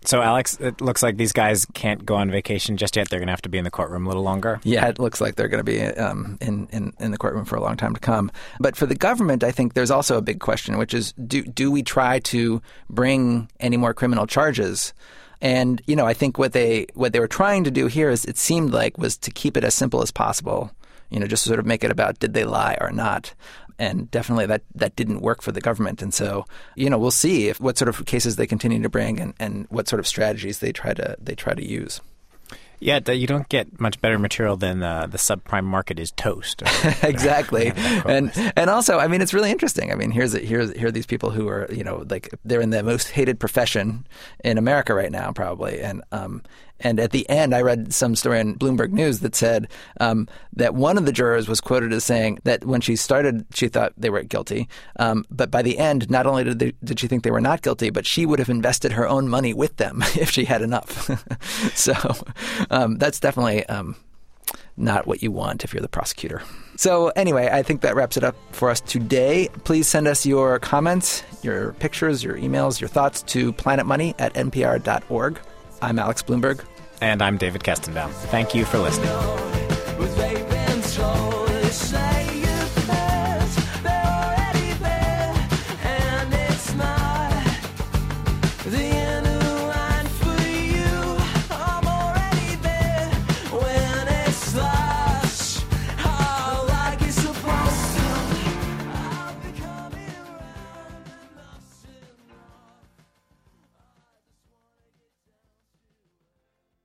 So, 0.04 0.22
Alex, 0.22 0.56
it 0.60 0.80
looks 0.80 1.02
like 1.02 1.18
these 1.18 1.32
guys 1.32 1.66
can't 1.74 2.06
go 2.06 2.14
on 2.14 2.30
vacation 2.30 2.76
just 2.76 2.96
yet. 2.96 3.10
They're 3.10 3.18
going 3.18 3.26
to 3.26 3.32
have 3.32 3.42
to 3.42 3.50
be 3.50 3.58
in 3.58 3.64
the 3.64 3.70
courtroom 3.70 4.06
a 4.06 4.08
little 4.08 4.22
longer. 4.22 4.58
Yeah, 4.64 4.86
it 4.86 4.98
looks 4.98 5.20
like 5.20 5.34
they're 5.34 5.48
going 5.48 5.62
to 5.62 5.70
be 5.70 5.82
um, 5.82 6.38
in, 6.40 6.66
in, 6.70 6.94
in 6.98 7.10
the 7.10 7.18
courtroom 7.18 7.44
for 7.44 7.56
a 7.56 7.60
long 7.60 7.76
time 7.76 7.92
to 7.92 8.00
come. 8.00 8.30
But 8.58 8.76
for 8.76 8.86
the 8.86 8.94
government, 8.94 9.44
I 9.44 9.50
think 9.50 9.74
there's 9.74 9.90
also 9.90 10.16
a 10.16 10.22
big 10.22 10.40
question, 10.40 10.78
which 10.78 10.94
is 10.94 11.12
do, 11.12 11.42
do 11.42 11.70
we 11.70 11.82
try 11.82 12.20
to 12.20 12.62
bring 12.88 13.50
any 13.60 13.76
more 13.76 13.92
criminal 13.92 14.26
charges? 14.26 14.94
And 15.40 15.82
you 15.86 15.94
know, 15.94 16.06
I 16.06 16.14
think 16.14 16.38
what 16.38 16.52
they 16.52 16.86
what 16.94 17.12
they 17.12 17.20
were 17.20 17.28
trying 17.28 17.64
to 17.64 17.70
do 17.70 17.86
here 17.86 18.08
is 18.08 18.24
it 18.24 18.38
seemed 18.38 18.70
like 18.70 18.98
was 18.98 19.16
to 19.18 19.30
keep 19.30 19.56
it 19.56 19.64
as 19.64 19.74
simple 19.74 20.00
as 20.00 20.10
possible. 20.10 20.70
You 21.10 21.20
know, 21.20 21.26
just 21.26 21.44
sort 21.44 21.58
of 21.58 21.66
make 21.66 21.84
it 21.84 21.90
about 21.90 22.18
did 22.18 22.34
they 22.34 22.44
lie 22.44 22.76
or 22.80 22.90
not 22.90 23.34
and 23.78 24.10
definitely 24.10 24.46
that 24.46 24.62
that 24.74 24.96
didn't 24.96 25.20
work 25.20 25.42
for 25.42 25.52
the 25.52 25.60
government. 25.60 26.02
And 26.02 26.12
so, 26.12 26.44
you 26.74 26.90
know, 26.90 26.98
we'll 26.98 27.10
see 27.10 27.48
if 27.48 27.60
what 27.60 27.78
sort 27.78 27.88
of 27.88 28.04
cases 28.06 28.36
they 28.36 28.46
continue 28.46 28.82
to 28.82 28.88
bring 28.88 29.20
and, 29.20 29.34
and 29.38 29.66
what 29.70 29.88
sort 29.88 30.00
of 30.00 30.06
strategies 30.06 30.58
they 30.58 30.72
try 30.72 30.94
to 30.94 31.16
they 31.20 31.34
try 31.34 31.54
to 31.54 31.64
use. 31.64 32.00
Yeah, 32.80 33.00
you 33.10 33.26
don't 33.26 33.48
get 33.48 33.80
much 33.80 34.00
better 34.00 34.20
material 34.20 34.56
than 34.56 34.84
uh, 34.84 35.06
the 35.06 35.18
subprime 35.18 35.64
market 35.64 35.98
is 35.98 36.12
toast. 36.12 36.62
exactly, 37.02 37.72
and 37.74 38.30
and 38.56 38.70
also, 38.70 38.98
I 38.98 39.08
mean, 39.08 39.20
it's 39.20 39.34
really 39.34 39.50
interesting. 39.50 39.90
I 39.90 39.96
mean, 39.96 40.12
here's 40.12 40.34
a, 40.34 40.38
here's 40.38 40.72
here 40.74 40.88
are 40.88 40.92
these 40.92 41.06
people 41.06 41.30
who 41.30 41.48
are 41.48 41.66
you 41.72 41.82
know 41.82 42.04
like 42.08 42.32
they're 42.44 42.60
in 42.60 42.70
the 42.70 42.84
most 42.84 43.10
hated 43.10 43.40
profession 43.40 44.06
in 44.44 44.58
America 44.58 44.94
right 44.94 45.10
now, 45.10 45.32
probably, 45.32 45.80
and 45.80 46.04
um, 46.12 46.42
and 46.80 47.00
at 47.00 47.10
the 47.10 47.28
end, 47.28 47.54
I 47.54 47.62
read 47.62 47.92
some 47.92 48.14
story 48.14 48.40
in 48.40 48.56
Bloomberg 48.56 48.92
News 48.92 49.20
that 49.20 49.34
said 49.34 49.68
um, 50.00 50.28
that 50.54 50.74
one 50.74 50.96
of 50.98 51.06
the 51.06 51.12
jurors 51.12 51.48
was 51.48 51.60
quoted 51.60 51.92
as 51.92 52.04
saying 52.04 52.38
that 52.44 52.64
when 52.64 52.80
she 52.80 52.96
started, 52.96 53.44
she 53.52 53.68
thought 53.68 53.92
they 53.96 54.10
were 54.10 54.22
guilty. 54.22 54.68
Um, 54.98 55.24
but 55.30 55.50
by 55.50 55.62
the 55.62 55.78
end, 55.78 56.08
not 56.10 56.26
only 56.26 56.44
did, 56.44 56.58
they, 56.58 56.72
did 56.84 57.00
she 57.00 57.08
think 57.08 57.24
they 57.24 57.30
were 57.30 57.40
not 57.40 57.62
guilty, 57.62 57.90
but 57.90 58.06
she 58.06 58.26
would 58.26 58.38
have 58.38 58.48
invested 58.48 58.92
her 58.92 59.08
own 59.08 59.28
money 59.28 59.52
with 59.52 59.76
them 59.76 60.02
if 60.16 60.30
she 60.30 60.44
had 60.44 60.62
enough. 60.62 61.10
so 61.74 61.94
um, 62.70 62.96
that's 62.98 63.20
definitely 63.20 63.66
um, 63.66 63.96
not 64.76 65.06
what 65.06 65.22
you 65.22 65.32
want 65.32 65.64
if 65.64 65.74
you're 65.74 65.82
the 65.82 65.88
prosecutor. 65.88 66.42
So, 66.76 67.08
anyway, 67.08 67.48
I 67.50 67.64
think 67.64 67.80
that 67.80 67.96
wraps 67.96 68.16
it 68.16 68.22
up 68.22 68.36
for 68.52 68.70
us 68.70 68.80
today. 68.80 69.48
Please 69.64 69.88
send 69.88 70.06
us 70.06 70.24
your 70.24 70.60
comments, 70.60 71.24
your 71.42 71.72
pictures, 71.74 72.22
your 72.22 72.36
emails, 72.36 72.80
your 72.80 72.88
thoughts 72.88 73.22
to 73.22 73.52
planetmoney 73.52 74.14
at 74.18 74.34
npr.org. 74.34 75.40
I'm 75.80 75.98
Alex 75.98 76.22
Blumberg. 76.22 76.64
And 77.00 77.22
I'm 77.22 77.36
David 77.36 77.62
Kestenbaum. 77.62 78.10
Thank 78.10 78.54
you 78.54 78.64
for 78.64 78.78
listening. 78.78 79.10